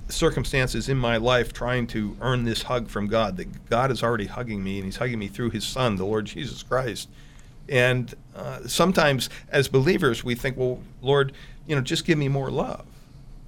circumstances 0.08 0.88
in 0.88 0.96
my 0.98 1.16
life 1.16 1.52
trying 1.52 1.86
to 1.88 2.16
earn 2.20 2.44
this 2.44 2.62
hug 2.62 2.88
from 2.88 3.06
God. 3.06 3.36
That 3.36 3.68
God 3.70 3.90
is 3.90 4.02
already 4.02 4.26
hugging 4.26 4.62
me, 4.62 4.76
and 4.76 4.84
He's 4.84 4.96
hugging 4.96 5.18
me 5.18 5.28
through 5.28 5.50
His 5.50 5.64
Son, 5.64 5.96
the 5.96 6.04
Lord 6.04 6.26
Jesus 6.26 6.62
Christ. 6.62 7.08
And 7.70 8.12
uh, 8.34 8.66
sometimes, 8.66 9.30
as 9.48 9.68
believers, 9.68 10.24
we 10.24 10.34
think, 10.34 10.56
well, 10.56 10.80
Lord, 11.00 11.32
you 11.66 11.76
know, 11.76 11.80
just 11.80 12.04
give 12.04 12.18
me 12.18 12.28
more 12.28 12.50
love. 12.50 12.84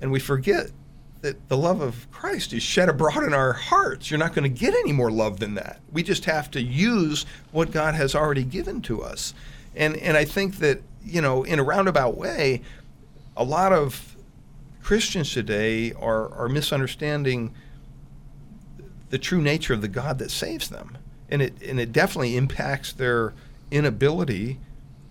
And 0.00 0.12
we 0.12 0.20
forget 0.20 0.70
that 1.22 1.48
the 1.48 1.56
love 1.56 1.80
of 1.80 2.11
Christ 2.11 2.52
is 2.52 2.62
shed 2.62 2.88
abroad 2.88 3.24
in 3.24 3.35
our 3.35 3.52
hearts. 3.52 4.11
You're 4.11 4.18
not 4.18 4.32
going 4.32 4.42
to 4.52 4.61
get 4.61 4.74
any 4.74 4.92
more 4.92 5.11
love 5.11 5.40
than 5.40 5.54
that. 5.54 5.80
We 5.92 6.02
just 6.02 6.24
have 6.26 6.50
to 6.52 6.62
use 6.62 7.26
what 7.50 7.72
God 7.72 7.94
has 7.94 8.14
already 8.14 8.44
given 8.44 8.80
to 8.82 9.02
us. 9.02 9.35
And 9.74 9.96
and 9.96 10.16
I 10.16 10.24
think 10.24 10.56
that, 10.56 10.82
you 11.04 11.20
know, 11.20 11.42
in 11.44 11.58
a 11.58 11.62
roundabout 11.62 12.16
way, 12.16 12.62
a 13.37 13.44
lot 13.44 13.72
of 13.72 14.16
Christians 14.82 15.32
today 15.32 15.92
are 15.92 16.32
are 16.35 16.48
misunderstanding 16.48 17.54
the 19.11 19.18
true 19.18 19.40
nature 19.40 19.74
of 19.74 19.80
the 19.80 19.88
God 19.88 20.18
that 20.18 20.30
saves 20.30 20.68
them. 20.68 20.98
And 21.28 21.42
it 21.42 21.54
and 21.62 21.80
it 21.80 21.92
definitely 21.92 22.37
impacts 22.37 22.92
their 22.92 23.32
inability 23.72 24.61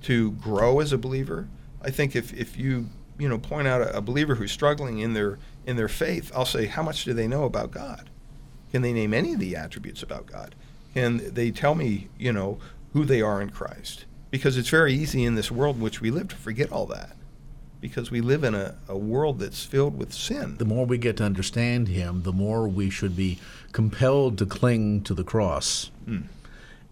to 0.03 0.31
grow 0.31 0.79
as 0.79 0.93
a 0.93 0.97
believer. 0.97 1.47
I 1.81 1.89
think 1.89 2.15
if, 2.15 2.33
if 2.33 2.57
you 2.57 2.89
you 3.17 3.27
know 3.27 3.37
point 3.37 3.67
out 3.67 3.81
a, 3.81 3.97
a 3.97 4.01
believer 4.01 4.35
who's 4.35 4.51
struggling 4.51 4.99
in 4.99 5.13
their 5.13 5.37
in 5.65 5.75
their 5.75 5.87
faith, 5.87 6.31
I'll 6.35 6.45
say, 6.45 6.65
how 6.65 6.83
much 6.83 7.03
do 7.03 7.13
they 7.13 7.27
know 7.27 7.43
about 7.43 7.71
God? 7.71 8.09
Can 8.71 8.81
they 8.81 8.93
name 8.93 9.13
any 9.13 9.33
of 9.33 9.39
the 9.39 9.55
attributes 9.55 10.01
about 10.01 10.25
God? 10.25 10.55
Can 10.93 11.33
they 11.33 11.51
tell 11.51 11.75
me, 11.75 12.09
you 12.17 12.33
know, 12.33 12.57
who 12.93 13.05
they 13.05 13.21
are 13.21 13.41
in 13.41 13.49
Christ? 13.49 14.05
Because 14.29 14.57
it's 14.57 14.69
very 14.69 14.93
easy 14.93 15.23
in 15.23 15.35
this 15.35 15.51
world 15.51 15.75
in 15.75 15.81
which 15.81 16.01
we 16.01 16.09
live 16.09 16.29
to 16.29 16.35
forget 16.35 16.71
all 16.71 16.85
that. 16.87 17.15
Because 17.79 18.11
we 18.11 18.21
live 18.21 18.43
in 18.43 18.55
a, 18.55 18.75
a 18.87 18.97
world 18.97 19.39
that's 19.39 19.65
filled 19.65 19.97
with 19.97 20.13
sin. 20.13 20.57
The 20.57 20.65
more 20.65 20.85
we 20.85 20.97
get 20.97 21.17
to 21.17 21.23
understand 21.23 21.87
Him, 21.87 22.23
the 22.23 22.31
more 22.31 22.67
we 22.67 22.89
should 22.89 23.15
be 23.15 23.39
compelled 23.71 24.37
to 24.37 24.45
cling 24.45 25.01
to 25.03 25.13
the 25.13 25.23
cross. 25.23 25.91
Mm. 26.07 26.23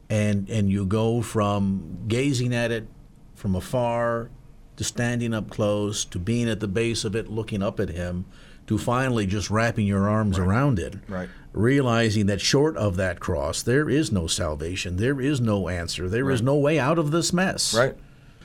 And, 0.09 0.49
and 0.49 0.69
you 0.69 0.85
go 0.85 1.21
from 1.21 2.05
gazing 2.07 2.53
at 2.53 2.71
it 2.71 2.87
from 3.35 3.55
afar 3.55 4.29
to 4.75 4.83
standing 4.83 5.33
up 5.33 5.49
close, 5.49 6.05
to 6.05 6.17
being 6.17 6.49
at 6.49 6.61
the 6.61 6.67
base 6.67 7.03
of 7.03 7.15
it, 7.15 7.29
looking 7.29 7.61
up 7.61 7.79
at 7.79 7.89
him, 7.89 8.25
to 8.65 8.77
finally 8.77 9.25
just 9.25 9.49
wrapping 9.49 9.85
your 9.85 10.07
arms 10.07 10.39
right. 10.39 10.47
around 10.47 10.79
it. 10.79 10.95
Right. 11.07 11.27
Realizing 11.51 12.27
that 12.27 12.39
short 12.39 12.77
of 12.77 12.95
that 12.95 13.19
cross, 13.19 13.61
there 13.61 13.89
is 13.89 14.11
no 14.11 14.27
salvation, 14.27 14.97
there 14.97 15.19
is 15.19 15.41
no 15.41 15.67
answer, 15.67 16.07
there 16.07 16.25
right. 16.25 16.33
is 16.33 16.41
no 16.41 16.55
way 16.55 16.79
out 16.79 16.97
of 16.97 17.11
this 17.11 17.33
mess. 17.33 17.73
Right. 17.73 17.95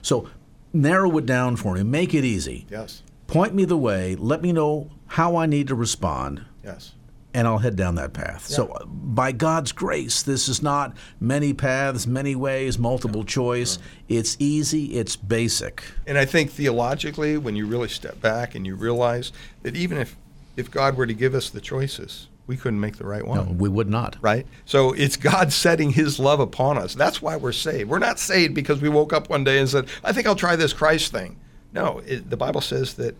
So 0.02 0.28
narrow 0.72 1.16
it 1.18 1.26
down 1.26 1.56
for 1.56 1.74
me, 1.74 1.82
make 1.82 2.14
it 2.14 2.24
easy. 2.24 2.66
Yes. 2.70 3.02
Point 3.26 3.54
me 3.54 3.64
the 3.64 3.76
way, 3.76 4.16
let 4.16 4.42
me 4.42 4.52
know 4.52 4.90
how 5.06 5.36
I 5.36 5.46
need 5.46 5.68
to 5.68 5.74
respond. 5.74 6.44
Yes 6.64 6.94
and 7.34 7.48
I'll 7.48 7.58
head 7.58 7.74
down 7.74 7.96
that 7.96 8.12
path. 8.12 8.46
Yeah. 8.48 8.56
So, 8.56 8.86
by 8.86 9.32
God's 9.32 9.72
grace, 9.72 10.22
this 10.22 10.48
is 10.48 10.62
not 10.62 10.96
many 11.20 11.52
paths, 11.52 12.06
many 12.06 12.36
ways, 12.36 12.78
multiple 12.78 13.22
no. 13.22 13.26
choice. 13.26 13.78
No. 13.78 13.84
It's 14.16 14.36
easy, 14.38 14.96
it's 14.96 15.16
basic. 15.16 15.82
And 16.06 16.16
I 16.16 16.24
think 16.24 16.52
theologically, 16.52 17.36
when 17.36 17.56
you 17.56 17.66
really 17.66 17.88
step 17.88 18.20
back 18.20 18.54
and 18.54 18.64
you 18.64 18.76
realize 18.76 19.32
that 19.62 19.76
even 19.76 19.98
if, 19.98 20.16
if 20.56 20.70
God 20.70 20.96
were 20.96 21.06
to 21.06 21.14
give 21.14 21.34
us 21.34 21.50
the 21.50 21.60
choices, 21.60 22.28
we 22.46 22.56
couldn't 22.56 22.80
make 22.80 22.98
the 22.98 23.06
right 23.06 23.26
one. 23.26 23.38
No, 23.38 23.52
we 23.52 23.68
would 23.68 23.88
not. 23.88 24.16
Right? 24.20 24.46
So 24.64 24.92
it's 24.92 25.16
God 25.16 25.52
setting 25.52 25.90
his 25.90 26.20
love 26.20 26.38
upon 26.40 26.78
us. 26.78 26.94
That's 26.94 27.20
why 27.20 27.36
we're 27.36 27.52
saved. 27.52 27.90
We're 27.90 27.98
not 27.98 28.18
saved 28.18 28.54
because 28.54 28.80
we 28.80 28.88
woke 28.88 29.12
up 29.12 29.28
one 29.28 29.44
day 29.44 29.58
and 29.58 29.68
said, 29.68 29.88
I 30.04 30.12
think 30.12 30.26
I'll 30.26 30.36
try 30.36 30.54
this 30.54 30.72
Christ 30.72 31.10
thing. 31.10 31.36
No, 31.72 32.00
it, 32.06 32.30
the 32.30 32.36
Bible 32.36 32.60
says 32.60 32.94
that, 32.94 33.16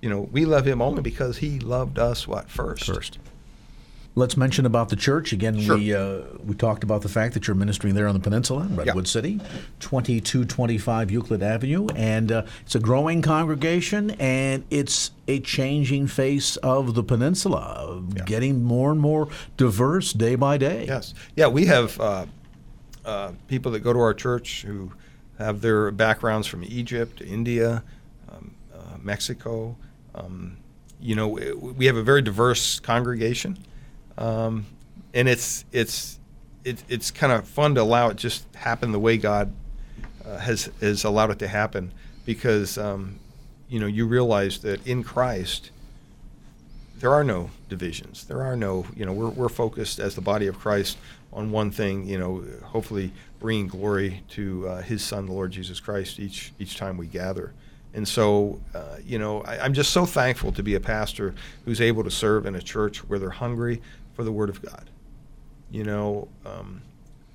you 0.00 0.08
know, 0.08 0.22
we 0.32 0.46
love 0.46 0.66
him 0.66 0.80
only 0.80 1.02
because 1.02 1.36
he 1.38 1.58
loved 1.58 1.98
us 1.98 2.26
what? 2.26 2.48
First. 2.48 2.86
First. 2.86 3.18
Let's 4.16 4.36
mention 4.36 4.66
about 4.66 4.88
the 4.88 4.96
church 4.96 5.32
again. 5.32 5.58
Sure. 5.60 5.76
We 5.76 5.94
uh, 5.94 6.22
we 6.44 6.54
talked 6.54 6.82
about 6.82 7.02
the 7.02 7.08
fact 7.08 7.34
that 7.34 7.46
you're 7.46 7.54
ministering 7.54 7.94
there 7.94 8.08
on 8.08 8.14
the 8.14 8.20
peninsula, 8.20 8.62
in 8.62 8.74
Redwood 8.74 9.06
City, 9.06 9.38
2225 9.78 11.10
Euclid 11.12 11.42
Avenue, 11.42 11.86
and 11.94 12.32
uh, 12.32 12.42
it's 12.62 12.74
a 12.74 12.80
growing 12.80 13.22
congregation, 13.22 14.10
and 14.12 14.64
it's 14.68 15.12
a 15.28 15.38
changing 15.40 16.08
face 16.08 16.56
of 16.56 16.94
the 16.94 17.04
peninsula, 17.04 18.02
getting 18.26 18.64
more 18.64 18.90
and 18.90 19.00
more 19.00 19.28
diverse 19.56 20.12
day 20.12 20.34
by 20.34 20.58
day. 20.58 20.86
Yes. 20.86 21.14
Yeah, 21.36 21.46
we 21.46 21.66
have 21.66 22.00
uh, 22.00 22.26
uh, 23.04 23.32
people 23.46 23.70
that 23.72 23.80
go 23.80 23.92
to 23.92 24.00
our 24.00 24.14
church 24.14 24.62
who 24.62 24.92
have 25.38 25.60
their 25.60 25.90
backgrounds 25.92 26.46
from 26.46 26.64
Egypt, 26.64 27.20
India, 27.20 27.82
um, 28.30 28.54
uh, 28.74 28.98
Mexico. 29.00 29.76
Um, 30.14 30.56
you 31.00 31.14
know, 31.14 31.28
we 31.28 31.86
have 31.86 31.96
a 31.96 32.02
very 32.02 32.22
diverse 32.22 32.78
congregation, 32.78 33.56
um, 34.20 34.66
and 35.12 35.28
it's 35.28 35.64
it's 35.72 36.18
it, 36.64 36.82
it's 36.88 37.10
kind 37.10 37.32
of 37.32 37.48
fun 37.48 37.74
to 37.74 37.82
allow 37.82 38.08
it 38.08 38.16
just 38.16 38.44
happen 38.54 38.92
the 38.92 39.00
way 39.00 39.16
God 39.16 39.52
uh, 40.24 40.38
has 40.38 40.70
has 40.80 41.04
allowed 41.04 41.30
it 41.30 41.38
to 41.40 41.48
happen, 41.48 41.90
because 42.24 42.78
um, 42.78 43.18
you 43.68 43.80
know 43.80 43.86
you 43.86 44.06
realize 44.06 44.58
that 44.58 44.86
in 44.86 45.02
Christ 45.02 45.70
there 47.00 47.12
are 47.12 47.24
no 47.24 47.50
divisions. 47.68 48.24
There 48.24 48.42
are 48.42 48.54
no, 48.54 48.86
you 48.94 49.06
know, 49.06 49.12
we're, 49.12 49.30
we're 49.30 49.48
focused 49.48 49.98
as 49.98 50.14
the 50.14 50.20
body 50.20 50.46
of 50.46 50.58
Christ 50.58 50.98
on 51.32 51.50
one 51.50 51.70
thing, 51.70 52.06
you 52.06 52.18
know, 52.18 52.44
hopefully 52.62 53.10
bringing 53.38 53.68
glory 53.68 54.22
to 54.30 54.68
uh, 54.68 54.82
His 54.82 55.02
Son, 55.02 55.24
the 55.26 55.32
Lord 55.32 55.50
Jesus 55.50 55.80
Christ, 55.80 56.20
each 56.20 56.52
each 56.58 56.76
time 56.76 56.96
we 56.98 57.06
gather. 57.06 57.52
And 57.94 58.06
so, 58.06 58.60
uh, 58.74 58.96
you 59.04 59.18
know, 59.18 59.42
I, 59.42 59.64
I'm 59.64 59.72
just 59.72 59.92
so 59.92 60.04
thankful 60.04 60.52
to 60.52 60.62
be 60.62 60.74
a 60.74 60.80
pastor 60.80 61.34
who's 61.64 61.80
able 61.80 62.04
to 62.04 62.10
serve 62.10 62.46
in 62.46 62.54
a 62.54 62.62
church 62.62 62.98
where 63.08 63.18
they're 63.18 63.30
hungry 63.30 63.80
for 64.20 64.24
the 64.24 64.32
Word 64.32 64.50
of 64.50 64.60
God. 64.60 64.90
You 65.70 65.82
know, 65.82 66.28
um, 66.44 66.82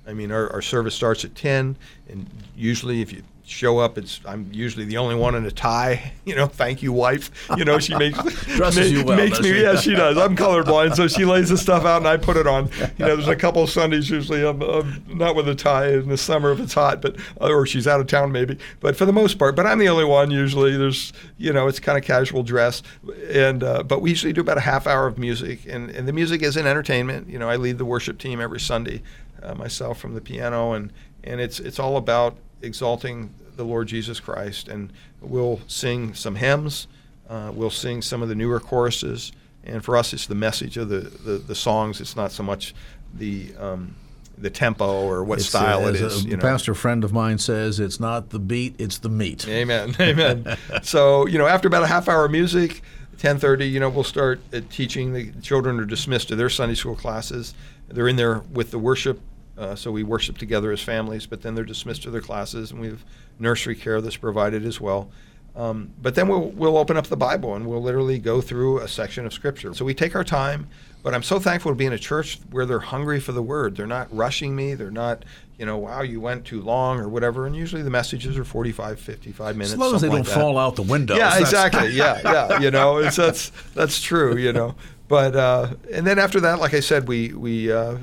I 0.06 0.12
mean, 0.12 0.30
our, 0.30 0.52
our 0.52 0.62
service 0.62 0.94
starts 0.94 1.24
at 1.24 1.34
10, 1.34 1.76
and 2.08 2.30
usually 2.54 3.02
if 3.02 3.12
you 3.12 3.24
show 3.46 3.78
up, 3.78 3.96
it's 3.96 4.20
I'm 4.26 4.50
usually 4.52 4.84
the 4.84 4.96
only 4.96 5.14
one 5.14 5.34
in 5.34 5.46
a 5.46 5.50
tie. 5.50 6.12
You 6.26 6.34
know, 6.34 6.48
thank 6.48 6.82
you, 6.82 6.92
wife. 6.92 7.30
You 7.56 7.64
know, 7.64 7.78
she 7.78 7.94
makes 7.94 8.18
Dresses 8.56 8.90
you 8.90 9.04
well, 9.04 9.16
makes 9.16 9.40
me. 9.40 9.52
she? 9.52 9.62
Yeah, 9.62 9.76
she 9.76 9.94
does. 9.94 10.18
I'm 10.18 10.36
colorblind, 10.36 10.96
so 10.96 11.06
she 11.06 11.24
lays 11.24 11.50
the 11.50 11.56
stuff 11.56 11.84
out 11.84 11.98
and 11.98 12.08
I 12.08 12.16
put 12.16 12.36
it 12.36 12.48
on. 12.48 12.68
You 12.98 13.06
know, 13.06 13.14
there's 13.14 13.28
a 13.28 13.36
couple 13.36 13.62
of 13.62 13.70
Sundays 13.70 14.10
usually 14.10 14.44
I'm, 14.44 14.60
I'm 14.60 15.04
not 15.06 15.36
with 15.36 15.48
a 15.48 15.54
tie 15.54 15.90
in 15.92 16.08
the 16.08 16.16
summer 16.16 16.50
if 16.50 16.58
it's 16.58 16.74
hot, 16.74 17.00
but 17.00 17.16
or 17.40 17.64
she's 17.64 17.86
out 17.86 18.00
of 18.00 18.08
town 18.08 18.32
maybe. 18.32 18.58
But 18.80 18.96
for 18.96 19.04
the 19.04 19.12
most 19.12 19.38
part, 19.38 19.54
but 19.54 19.66
I'm 19.66 19.78
the 19.78 19.88
only 19.88 20.04
one 20.04 20.32
usually. 20.32 20.76
There's 20.76 21.12
you 21.38 21.52
know, 21.52 21.68
it's 21.68 21.78
kind 21.78 21.96
of 21.96 22.02
casual 22.02 22.42
dress, 22.42 22.82
and 23.30 23.62
uh, 23.62 23.84
but 23.84 24.02
we 24.02 24.10
usually 24.10 24.32
do 24.32 24.40
about 24.40 24.58
a 24.58 24.62
half 24.62 24.88
hour 24.88 25.06
of 25.06 25.16
music, 25.16 25.60
and 25.68 25.90
and 25.90 26.08
the 26.08 26.12
music 26.12 26.42
is 26.42 26.56
an 26.56 26.66
entertainment. 26.66 27.28
You 27.28 27.38
know, 27.38 27.48
I 27.48 27.54
lead 27.54 27.78
the 27.78 27.84
worship 27.84 28.18
team 28.18 28.40
every 28.40 28.58
Sunday 28.58 29.00
uh, 29.44 29.54
myself 29.54 30.00
from 30.00 30.14
the 30.14 30.20
piano, 30.20 30.72
and 30.72 30.92
and 31.22 31.40
it's 31.40 31.60
it's 31.60 31.78
all 31.78 31.96
about 31.96 32.36
exalting 32.62 33.32
the 33.56 33.64
Lord 33.64 33.88
Jesus 33.88 34.20
Christ, 34.20 34.68
and 34.68 34.92
we'll 35.20 35.60
sing 35.66 36.14
some 36.14 36.36
hymns, 36.36 36.86
uh, 37.28 37.50
we'll 37.54 37.70
sing 37.70 38.02
some 38.02 38.22
of 38.22 38.28
the 38.28 38.34
newer 38.34 38.60
choruses, 38.60 39.32
and 39.64 39.84
for 39.84 39.96
us, 39.96 40.12
it's 40.12 40.26
the 40.26 40.34
message 40.34 40.76
of 40.76 40.88
the 40.88 41.00
the, 41.00 41.38
the 41.38 41.54
songs. 41.54 42.00
It's 42.00 42.16
not 42.16 42.32
so 42.32 42.42
much 42.42 42.74
the 43.14 43.54
um, 43.58 43.96
the 44.38 44.50
tempo 44.50 45.06
or 45.06 45.24
what 45.24 45.38
It's, 45.38 45.48
style 45.48 45.84
uh, 45.84 45.88
it 45.88 45.96
as 45.96 46.00
is. 46.00 46.24
A 46.24 46.28
you 46.28 46.36
know. 46.36 46.42
pastor 46.42 46.74
friend 46.74 47.04
of 47.04 47.12
mine 47.12 47.38
says, 47.38 47.80
it's 47.80 47.98
not 47.98 48.30
the 48.30 48.38
beat, 48.38 48.74
it's 48.78 48.98
the 48.98 49.08
meat. 49.08 49.48
Amen. 49.48 49.94
Amen. 50.00 50.56
so, 50.82 51.26
you 51.26 51.38
know, 51.38 51.46
after 51.46 51.68
about 51.68 51.82
a 51.82 51.86
half 51.86 52.08
hour 52.08 52.26
of 52.26 52.30
music, 52.30 52.82
10:30, 53.18 53.70
you 53.70 53.80
know, 53.80 53.88
we'll 53.88 54.04
start 54.04 54.40
uh, 54.52 54.60
teaching. 54.70 55.12
The 55.12 55.32
children 55.40 55.80
are 55.80 55.84
dismissed 55.84 56.28
to 56.28 56.36
their 56.36 56.50
Sunday 56.50 56.74
school 56.74 56.96
classes. 56.96 57.54
They're 57.88 58.08
in 58.08 58.16
there 58.16 58.40
with 58.52 58.70
the 58.70 58.78
worship, 58.78 59.20
uh, 59.58 59.74
so 59.74 59.90
we 59.90 60.02
worship 60.02 60.38
together 60.38 60.72
as 60.72 60.80
families. 60.80 61.26
But 61.26 61.42
then 61.42 61.54
they're 61.54 61.64
dismissed 61.64 62.02
to 62.04 62.10
their 62.10 62.20
classes, 62.20 62.70
and 62.70 62.80
we 62.80 62.88
have 62.88 63.04
nursery 63.38 63.74
care 63.74 64.00
that's 64.00 64.16
provided 64.16 64.64
as 64.64 64.80
well. 64.80 65.10
Um, 65.54 65.92
but 66.00 66.14
then 66.14 66.28
we'll 66.28 66.50
we'll 66.50 66.76
open 66.76 66.96
up 66.96 67.06
the 67.06 67.16
Bible 67.16 67.54
and 67.54 67.66
we'll 67.66 67.82
literally 67.82 68.18
go 68.18 68.42
through 68.42 68.80
a 68.80 68.88
section 68.88 69.24
of 69.24 69.32
Scripture. 69.32 69.72
So 69.72 69.84
we 69.84 69.94
take 69.94 70.14
our 70.14 70.24
time. 70.24 70.68
But 71.06 71.14
I'm 71.14 71.22
so 71.22 71.38
thankful 71.38 71.70
to 71.70 71.76
be 71.76 71.86
in 71.86 71.92
a 71.92 71.98
church 71.98 72.40
where 72.50 72.66
they're 72.66 72.80
hungry 72.80 73.20
for 73.20 73.30
the 73.30 73.42
Word. 73.42 73.76
They're 73.76 73.86
not 73.86 74.12
rushing 74.14 74.56
me. 74.56 74.74
They're 74.74 74.90
not, 74.90 75.24
you 75.56 75.64
know, 75.64 75.78
wow, 75.78 76.02
you 76.02 76.20
went 76.20 76.44
too 76.44 76.60
long 76.60 76.98
or 76.98 77.08
whatever. 77.08 77.46
And 77.46 77.54
usually 77.54 77.82
the 77.82 77.90
messages 77.90 78.36
are 78.36 78.44
45, 78.44 78.98
55 78.98 79.56
minutes. 79.56 79.72
As 79.74 79.78
long 79.78 79.94
as 79.94 80.00
they 80.00 80.08
don't 80.08 80.16
like 80.18 80.26
fall 80.26 80.58
out 80.58 80.74
the 80.74 80.82
window. 80.82 81.14
Yeah, 81.14 81.38
exactly. 81.38 81.90
yeah, 81.92 82.20
yeah. 82.24 82.58
You 82.58 82.72
know, 82.72 82.96
it's 82.96 83.14
that's 83.14 83.52
that's 83.72 84.00
true. 84.00 84.36
You 84.36 84.52
know, 84.52 84.74
but 85.06 85.36
uh, 85.36 85.74
and 85.92 86.04
then 86.04 86.18
after 86.18 86.40
that, 86.40 86.58
like 86.58 86.74
I 86.74 86.80
said, 86.80 87.06
we 87.06 87.32
we 87.32 87.70
uh, 87.70 87.98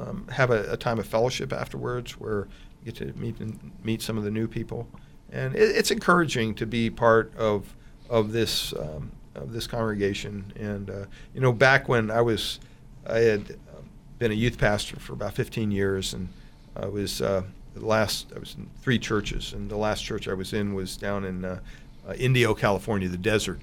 um, 0.00 0.26
have 0.32 0.50
a, 0.50 0.72
a 0.72 0.76
time 0.76 0.98
of 0.98 1.06
fellowship 1.06 1.52
afterwards 1.52 2.18
where 2.18 2.48
you 2.82 2.92
get 2.92 2.96
to 2.96 3.18
meet 3.18 3.36
meet 3.84 4.02
some 4.02 4.16
of 4.16 4.24
the 4.24 4.30
new 4.30 4.48
people, 4.48 4.88
and 5.30 5.54
it, 5.54 5.76
it's 5.76 5.90
encouraging 5.90 6.54
to 6.56 6.66
be 6.66 6.90
part 6.90 7.34
of 7.36 7.74
of 8.08 8.32
this 8.32 8.72
um, 8.74 9.12
of 9.34 9.52
this 9.52 9.66
congregation. 9.66 10.52
And 10.56 10.90
uh, 10.90 11.04
you 11.34 11.40
know, 11.40 11.52
back 11.52 11.88
when 11.88 12.10
I 12.10 12.20
was, 12.20 12.60
I 13.06 13.18
had 13.18 13.50
um, 13.76 13.88
been 14.18 14.30
a 14.30 14.34
youth 14.34 14.58
pastor 14.58 14.98
for 14.98 15.12
about 15.12 15.34
15 15.34 15.70
years, 15.70 16.14
and 16.14 16.28
I 16.76 16.86
was 16.86 17.20
uh, 17.20 17.42
the 17.74 17.86
last. 17.86 18.26
I 18.34 18.38
was 18.38 18.54
in 18.56 18.68
three 18.82 18.98
churches, 18.98 19.52
and 19.52 19.70
the 19.70 19.76
last 19.76 20.02
church 20.02 20.28
I 20.28 20.34
was 20.34 20.52
in 20.52 20.74
was 20.74 20.96
down 20.96 21.24
in 21.24 21.44
uh, 21.44 21.60
uh, 22.08 22.14
Indio, 22.14 22.54
California, 22.54 23.08
the 23.08 23.16
desert. 23.16 23.60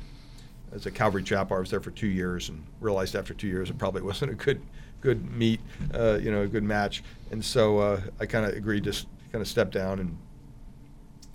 As 0.74 0.86
a 0.86 0.92
Calvary 0.92 1.24
Chapel, 1.24 1.56
I 1.56 1.60
was 1.62 1.72
there 1.72 1.80
for 1.80 1.92
two 1.92 2.08
years, 2.08 2.50
and 2.50 2.64
realized 2.82 3.16
after 3.16 3.34
two 3.34 3.48
years 3.48 3.70
it 3.70 3.78
probably 3.78 4.02
wasn't 4.12 4.32
a 4.32 4.36
good, 4.36 4.62
good 5.08 5.32
meet, 5.32 5.62
uh, 5.94 6.20
you 6.22 6.32
know, 6.32 6.42
a 6.42 6.48
good 6.48 6.64
match. 6.64 7.02
And 7.32 7.44
so 7.44 7.80
uh, 7.80 8.02
I 8.20 8.26
kind 8.26 8.46
of 8.46 8.54
agreed 8.54 8.84
to 8.84 8.92
kind 9.32 9.42
of 9.42 9.48
step 9.48 9.72
down 9.72 10.00
and 10.00 10.18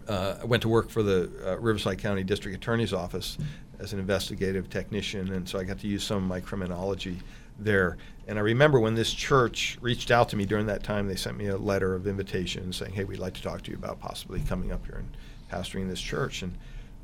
uh, 0.09 0.37
I 0.43 0.45
went 0.45 0.63
to 0.63 0.69
work 0.69 0.91
for 0.91 1.03
the 1.03 1.31
uh, 1.47 1.59
Riverside 1.59 1.99
County 1.99 2.25
District 2.25 2.55
Attorney's 2.55 2.93
Office 2.93 3.39
as 3.79 3.93
an 3.93 3.99
investigative 3.99 4.69
technician, 4.69 5.33
and 5.33 5.49
so 5.49 5.59
I 5.59 5.65
got 5.65 5.79
to 5.79 5.87
use 5.87 6.05
some 6.05 6.19
of 6.19 6.23
my 6.25 6.41
criminology 6.41 7.21
there. 7.59 7.97
And 8.27 8.37
I 8.39 8.43
remember 8.43 8.81
when 8.81 8.95
this 8.95 9.13
church 9.13 9.79
reached 9.81 10.11
out 10.11 10.29
to 10.31 10.37
me 10.37 10.45
during 10.45 10.67
that 10.67 10.83
time, 10.83 11.07
they 11.07 11.17
sent 11.17 11.37
me 11.37 11.47
a 11.47 11.57
letter 11.57 11.95
of 11.95 12.07
invitation 12.07 12.73
saying, 12.73 12.93
"Hey, 12.93 13.05
we'd 13.05 13.21
like 13.21 13.35
to 13.35 13.43
talk 13.43 13.63
to 13.63 13.71
you 13.71 13.77
about 13.77 14.01
possibly 14.01 14.41
coming 14.41 14.73
up 14.73 14.85
here 14.85 14.97
and 14.97 15.09
pastoring 15.51 15.89
this 15.89 16.01
church." 16.01 16.43
And 16.43 16.59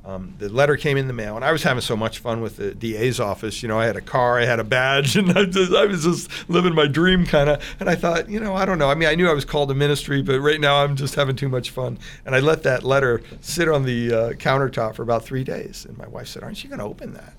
um, 0.04 0.34
the 0.38 0.48
letter 0.48 0.76
came 0.76 0.96
in 0.96 1.06
the 1.06 1.12
mail, 1.12 1.37
and 1.37 1.44
I 1.44 1.52
was 1.52 1.62
having 1.62 1.80
so 1.80 1.96
much 1.96 2.18
fun 2.18 2.40
with 2.40 2.56
the 2.56 2.74
DA's 2.74 3.20
office. 3.20 3.62
You 3.62 3.68
know, 3.68 3.78
I 3.78 3.87
had 3.87 3.96
a 3.96 4.00
car, 4.00 4.38
I 4.38 4.46
had 4.46 4.58
a 4.58 4.64
badge, 4.64 5.16
and 5.18 5.37
I, 5.37 5.44
just, 5.44 5.72
I 5.72 5.84
was 5.84 6.04
just 6.04 6.48
living 6.48 6.74
my 6.74 6.87
dream 6.87 7.26
kind 7.26 7.50
of. 7.50 7.76
And 7.78 7.90
I 7.90 7.94
thought, 7.94 8.28
you 8.28 8.40
know, 8.40 8.54
I 8.54 8.64
don't 8.64 8.78
know. 8.78 8.90
I 8.90 8.94
mean, 8.94 9.08
I 9.08 9.14
knew 9.14 9.28
I 9.28 9.34
was 9.34 9.44
called 9.44 9.68
to 9.68 9.74
ministry, 9.74 10.22
but 10.22 10.40
right 10.40 10.61
now 10.61 10.82
I'm 10.82 10.96
just 10.96 11.14
having 11.14 11.37
too 11.37 11.48
much 11.48 11.70
fun. 11.70 11.98
And 12.24 12.34
I 12.34 12.40
let 12.40 12.62
that 12.62 12.84
letter 12.84 13.22
sit 13.40 13.68
on 13.68 13.84
the 13.84 14.12
uh, 14.12 14.32
countertop 14.32 14.94
for 14.94 15.02
about 15.02 15.24
three 15.24 15.44
days. 15.44 15.84
And 15.84 15.98
my 15.98 16.08
wife 16.08 16.28
said, 16.28 16.42
"Aren't 16.42 16.62
you 16.62 16.70
going 16.70 16.80
to 16.80 16.87
open 16.87 17.12
that? 17.14 17.34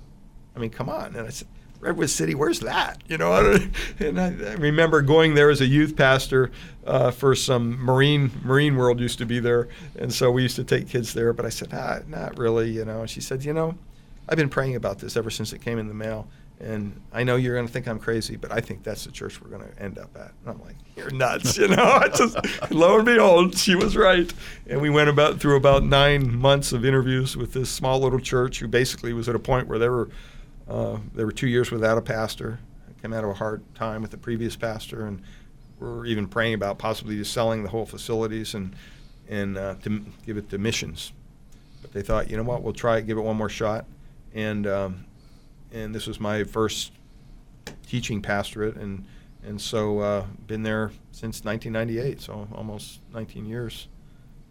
I 0.55 0.59
mean, 0.59 0.69
come 0.69 0.89
on." 0.89 1.15
And 1.15 1.27
I 1.27 1.29
said. 1.29 1.47
Redwood 1.79 2.09
City, 2.09 2.35
where's 2.35 2.59
that? 2.59 3.01
You 3.07 3.17
know, 3.17 3.57
and 3.99 4.19
I, 4.19 4.27
I 4.27 4.53
remember 4.55 5.01
going 5.01 5.33
there 5.33 5.49
as 5.49 5.61
a 5.61 5.65
youth 5.65 5.95
pastor 5.95 6.51
uh, 6.85 7.11
for 7.11 7.35
some 7.35 7.83
Marine 7.83 8.31
Marine 8.43 8.75
World 8.75 8.99
used 8.99 9.17
to 9.19 9.25
be 9.25 9.39
there, 9.39 9.69
and 9.97 10.13
so 10.13 10.29
we 10.31 10.43
used 10.43 10.57
to 10.57 10.63
take 10.63 10.89
kids 10.89 11.13
there. 11.13 11.31
But 11.33 11.45
I 11.45 11.49
said, 11.49 11.69
ah, 11.73 11.99
not 12.07 12.37
really, 12.37 12.71
you 12.71 12.85
know. 12.85 13.01
And 13.01 13.09
she 13.09 13.21
said, 13.21 13.45
you 13.45 13.53
know, 13.53 13.75
I've 14.27 14.37
been 14.37 14.49
praying 14.49 14.75
about 14.75 14.99
this 14.99 15.15
ever 15.15 15.29
since 15.29 15.53
it 15.53 15.61
came 15.61 15.79
in 15.79 15.87
the 15.87 15.93
mail, 15.93 16.27
and 16.59 16.99
I 17.13 17.23
know 17.23 17.37
you're 17.37 17.55
going 17.55 17.67
to 17.67 17.71
think 17.71 17.87
I'm 17.87 17.99
crazy, 17.99 18.35
but 18.35 18.51
I 18.51 18.59
think 18.59 18.83
that's 18.83 19.05
the 19.05 19.11
church 19.11 19.41
we're 19.41 19.49
going 19.49 19.71
to 19.71 19.81
end 19.81 19.97
up 19.97 20.13
at. 20.17 20.33
And 20.41 20.49
I'm 20.49 20.61
like, 20.61 20.75
you're 20.97 21.11
nuts, 21.11 21.57
you 21.59 21.69
know. 21.69 21.83
I 21.83 22.09
just 22.09 22.37
lo 22.71 22.97
and 22.97 23.05
behold, 23.05 23.57
she 23.57 23.75
was 23.75 23.95
right, 23.95 24.31
and 24.67 24.81
we 24.81 24.89
went 24.89 25.09
about 25.09 25.39
through 25.39 25.55
about 25.55 25.83
nine 25.83 26.35
months 26.35 26.73
of 26.73 26.83
interviews 26.83 27.37
with 27.37 27.53
this 27.53 27.69
small 27.69 28.01
little 28.01 28.19
church 28.19 28.59
who 28.59 28.67
basically 28.67 29.13
was 29.13 29.29
at 29.29 29.35
a 29.35 29.39
point 29.39 29.69
where 29.69 29.79
they 29.79 29.87
were 29.87 30.09
uh, 30.69 30.99
they 31.15 31.23
were 31.25 31.31
two 31.31 31.47
years 31.47 31.71
without 31.71 31.97
a 31.97 32.01
pastor. 32.01 32.59
Came 33.01 33.13
out 33.13 33.23
of 33.23 33.29
a 33.29 33.35
hard 33.35 33.63
time 33.75 34.01
with 34.01 34.11
the 34.11 34.17
previous 34.17 34.55
pastor, 34.55 35.05
and 35.05 35.21
we're 35.79 36.05
even 36.05 36.27
praying 36.27 36.53
about 36.53 36.77
possibly 36.77 37.15
just 37.15 37.31
selling 37.31 37.63
the 37.63 37.69
whole 37.69 37.85
facilities 37.85 38.53
and 38.53 38.75
and 39.29 39.57
uh, 39.57 39.75
to 39.83 40.03
give 40.25 40.37
it 40.37 40.49
to 40.49 40.57
missions. 40.57 41.13
But 41.81 41.93
they 41.93 42.01
thought, 42.01 42.29
you 42.29 42.35
know 42.35 42.43
what, 42.43 42.61
we'll 42.61 42.73
try 42.73 42.97
it, 42.97 43.07
give 43.07 43.17
it 43.17 43.21
one 43.21 43.37
more 43.37 43.49
shot. 43.49 43.85
And 44.33 44.67
um, 44.67 45.05
and 45.71 45.95
this 45.95 46.07
was 46.07 46.19
my 46.19 46.43
first 46.43 46.91
teaching 47.87 48.21
pastorate, 48.21 48.75
and 48.75 49.05
and 49.43 49.59
so 49.61 49.99
uh, 49.99 50.25
been 50.47 50.63
there 50.63 50.91
since 51.11 51.43
1998, 51.43 52.21
so 52.21 52.47
almost 52.53 52.99
19 53.13 53.45
years, 53.45 53.87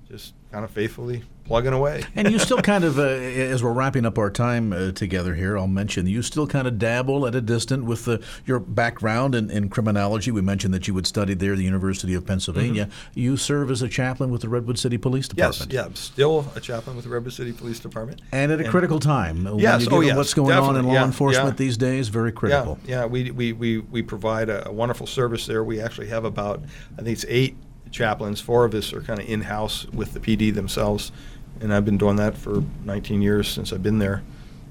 just 0.08 0.34
kind 0.50 0.64
of 0.64 0.70
faithfully 0.70 1.22
plugging 1.48 1.72
away. 1.72 2.04
and 2.14 2.30
you 2.30 2.38
still 2.38 2.60
kind 2.60 2.84
of, 2.84 2.98
uh, 2.98 3.02
as 3.02 3.62
we're 3.62 3.72
wrapping 3.72 4.04
up 4.04 4.18
our 4.18 4.30
time 4.30 4.72
uh, 4.72 4.92
together 4.92 5.34
here, 5.34 5.58
I'll 5.58 5.66
mention 5.66 6.06
you 6.06 6.22
still 6.22 6.46
kind 6.46 6.68
of 6.68 6.78
dabble 6.78 7.26
at 7.26 7.34
a 7.34 7.40
distance 7.40 7.84
with 7.84 8.04
the, 8.04 8.22
your 8.46 8.60
background 8.60 9.34
in, 9.34 9.50
in, 9.50 9.68
criminology. 9.70 10.30
We 10.30 10.42
mentioned 10.42 10.74
that 10.74 10.86
you 10.86 10.94
would 10.94 11.06
study 11.06 11.34
there 11.34 11.52
at 11.52 11.58
the 11.58 11.64
University 11.64 12.14
of 12.14 12.26
Pennsylvania. 12.26 12.86
Mm-hmm. 12.86 13.20
You 13.20 13.36
serve 13.36 13.70
as 13.70 13.82
a 13.82 13.88
chaplain 13.88 14.30
with 14.30 14.42
the 14.42 14.48
Redwood 14.48 14.78
City 14.78 14.98
Police 14.98 15.28
Department. 15.28 15.72
Yes, 15.72 15.88
yeah, 15.88 15.94
still 15.94 16.52
a 16.54 16.60
chaplain 16.60 16.96
with 16.96 17.06
the 17.06 17.10
Redwood 17.10 17.32
City 17.32 17.52
Police 17.52 17.80
Department. 17.80 18.20
And 18.30 18.52
at 18.52 18.60
a 18.60 18.64
and 18.64 18.70
critical 18.70 19.00
time. 19.00 19.58
Yes, 19.58 19.88
oh, 19.90 20.00
yes, 20.00 20.16
what's 20.16 20.34
going 20.34 20.52
on 20.52 20.76
in 20.76 20.86
law 20.86 20.92
yeah, 20.92 21.04
enforcement 21.04 21.54
yeah. 21.54 21.64
these 21.64 21.76
days, 21.78 22.08
very 22.08 22.32
critical. 22.32 22.78
Yeah, 22.84 23.00
yeah. 23.00 23.06
We, 23.06 23.30
we, 23.30 23.52
we, 23.52 23.78
we 23.78 24.02
provide 24.02 24.50
a, 24.50 24.68
a 24.68 24.72
wonderful 24.72 25.06
service 25.06 25.46
there. 25.46 25.64
We 25.64 25.80
actually 25.80 26.08
have 26.08 26.24
about, 26.24 26.62
I 26.98 27.02
think 27.02 27.14
it's 27.14 27.24
eight 27.28 27.56
chaplains. 27.90 28.40
Four 28.40 28.64
of 28.64 28.74
us 28.74 28.92
are 28.92 29.00
kind 29.00 29.20
of 29.20 29.28
in 29.28 29.42
house 29.42 29.86
with 29.86 30.14
the 30.14 30.20
PD 30.20 30.54
themselves 30.54 31.12
and 31.60 31.72
I've 31.74 31.84
been 31.84 31.98
doing 31.98 32.16
that 32.16 32.36
for 32.36 32.62
19 32.84 33.22
years 33.22 33.48
since 33.48 33.72
I've 33.72 33.82
been 33.82 33.98
there, 33.98 34.22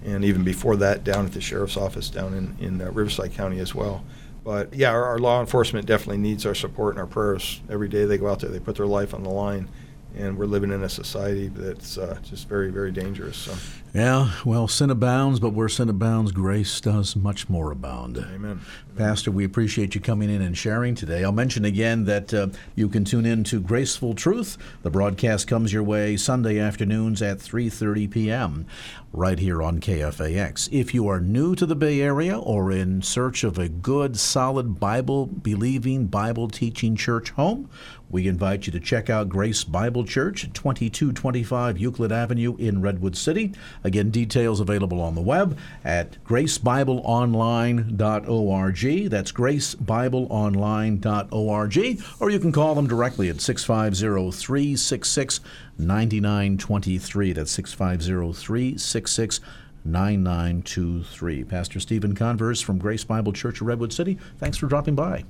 and 0.06 0.24
even 0.24 0.44
before 0.44 0.76
that, 0.78 1.04
down 1.04 1.26
at 1.26 1.34
the 1.34 1.42
sheriff's 1.42 1.78
office 1.78 2.10
down 2.10 2.34
in 2.34 2.58
in 2.60 2.82
uh, 2.82 2.92
Riverside 2.92 3.34
County 3.34 3.60
as 3.60 3.76
well. 3.76 4.04
But 4.44 4.74
yeah, 4.74 4.92
our, 4.92 5.04
our, 5.04 5.20
law 5.20 5.42
enforcement 5.42 5.86
definitely 5.86 6.20
needs 6.20 6.46
our 6.46 6.56
support 6.56 6.94
and 6.94 7.02
our 7.02 7.08
prayers 7.08 7.62
every 7.70 7.90
day. 7.90 8.06
They 8.06 8.18
go 8.18 8.30
out 8.30 8.40
there, 8.40 8.50
they 8.50 8.62
put 8.62 8.78
their 8.78 8.86
life 8.86 9.14
on 9.14 9.24
the 9.24 9.30
line, 9.30 9.68
and 10.16 10.38
we're 10.38 10.46
living 10.46 10.72
in 10.72 10.84
a 10.84 10.90
society 10.90 11.50
that's 11.50 11.98
uh, 11.98 12.18
just 12.24 12.48
very, 12.48 12.72
very 12.72 12.92
dangerous. 12.92 13.36
So. 13.36 13.54
Yeah, 13.98 14.30
well, 14.46 14.68
sin 14.68 14.92
abounds, 14.92 15.40
but 15.40 15.54
where 15.54 15.68
sin 15.68 15.90
abounds, 15.90 16.32
grace 16.32 16.80
does 16.80 17.16
much 17.16 17.50
more 17.50 17.72
abound. 17.72 18.20
Amen. 18.20 18.62
Pastor, 18.96 19.32
we 19.32 19.44
appreciate 19.44 19.96
you 19.96 20.02
coming 20.02 20.30
in 20.30 20.40
and 20.40 20.56
sharing 20.56 20.94
today. 20.94 21.24
I'll 21.24 21.32
mention 21.32 21.66
again 21.66 22.06
that 22.06 22.32
uh, 22.32 22.50
you 22.76 22.90
can 22.90 23.06
tune 23.06 23.26
in 23.26 23.44
to 23.46 23.60
Graceful 23.60 24.14
Truth. 24.14 24.60
The 24.84 24.92
broadcast 24.92 25.48
comes 25.48 25.74
your 25.74 25.82
way 25.82 26.16
Sunday 26.16 26.60
afternoons 26.60 27.24
at 27.24 27.40
3:30 27.40 28.12
p.m. 28.12 28.68
right 29.14 29.40
here 29.40 29.64
on 29.64 29.80
KFAX. 29.80 30.70
If 30.72 30.94
you 30.94 31.08
are 31.08 31.20
new 31.20 31.56
to 31.56 31.66
the 31.66 31.76
Bay 31.76 32.00
Area 32.00 32.38
or 32.38 32.72
in 32.72 33.02
search 33.02 33.44
of 33.44 33.58
a 33.58 33.70
good, 33.70 34.18
solid 34.18 34.80
Bible-believing, 34.80 36.06
Bible-teaching 36.06 36.96
church 36.96 37.32
home, 37.32 37.70
we 38.10 38.28
invite 38.28 38.66
you 38.66 38.72
to 38.72 38.80
check 38.80 39.10
out 39.10 39.28
Grace 39.28 39.66
Bible 39.66 40.06
Church, 40.06 40.44
2225 40.54 41.78
Euclid 41.78 42.12
Avenue 42.12 42.56
in 42.58 42.82
Redwood 42.82 43.18
City. 43.18 43.54
Again, 43.88 44.12
details 44.12 44.60
available 44.60 45.02
on 45.02 45.16
the 45.16 45.22
web 45.22 45.58
at 45.84 46.24
gracebibleonline.org. 46.26 49.10
That's 49.10 49.32
gracebibleonline.org. 49.32 52.04
Or 52.20 52.30
you 52.30 52.40
can 52.40 52.52
call 52.52 52.76
them 52.76 52.88
directly 52.88 53.30
at 53.30 53.42
650 53.42 54.38
366 54.38 55.40
9923. 55.78 57.34
That's 57.34 57.52
650 57.52 58.34
366 58.34 59.40
9923. 59.86 61.44
Pastor 61.46 61.80
Stephen 61.80 62.14
Converse 62.14 62.60
from 62.62 62.78
Grace 62.78 63.06
Bible 63.06 63.32
Church 63.32 63.62
of 63.62 63.68
Redwood 63.68 63.94
City, 63.94 64.18
thanks 64.38 64.58
for 64.58 64.68
dropping 64.68 64.96
by. 64.96 65.24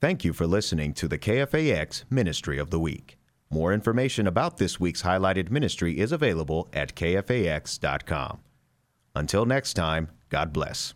Thank 0.00 0.24
you 0.24 0.32
for 0.32 0.46
listening 0.46 0.94
to 0.94 1.08
the 1.08 1.18
KFAX 1.18 2.04
Ministry 2.10 2.58
of 2.58 2.70
the 2.70 2.80
Week. 2.80 3.18
More 3.52 3.74
information 3.74 4.26
about 4.26 4.56
this 4.56 4.80
week's 4.80 5.02
highlighted 5.02 5.50
ministry 5.50 6.00
is 6.00 6.10
available 6.10 6.70
at 6.72 6.94
kfax.com. 6.94 8.40
Until 9.14 9.44
next 9.44 9.74
time, 9.74 10.08
God 10.30 10.54
bless. 10.54 10.94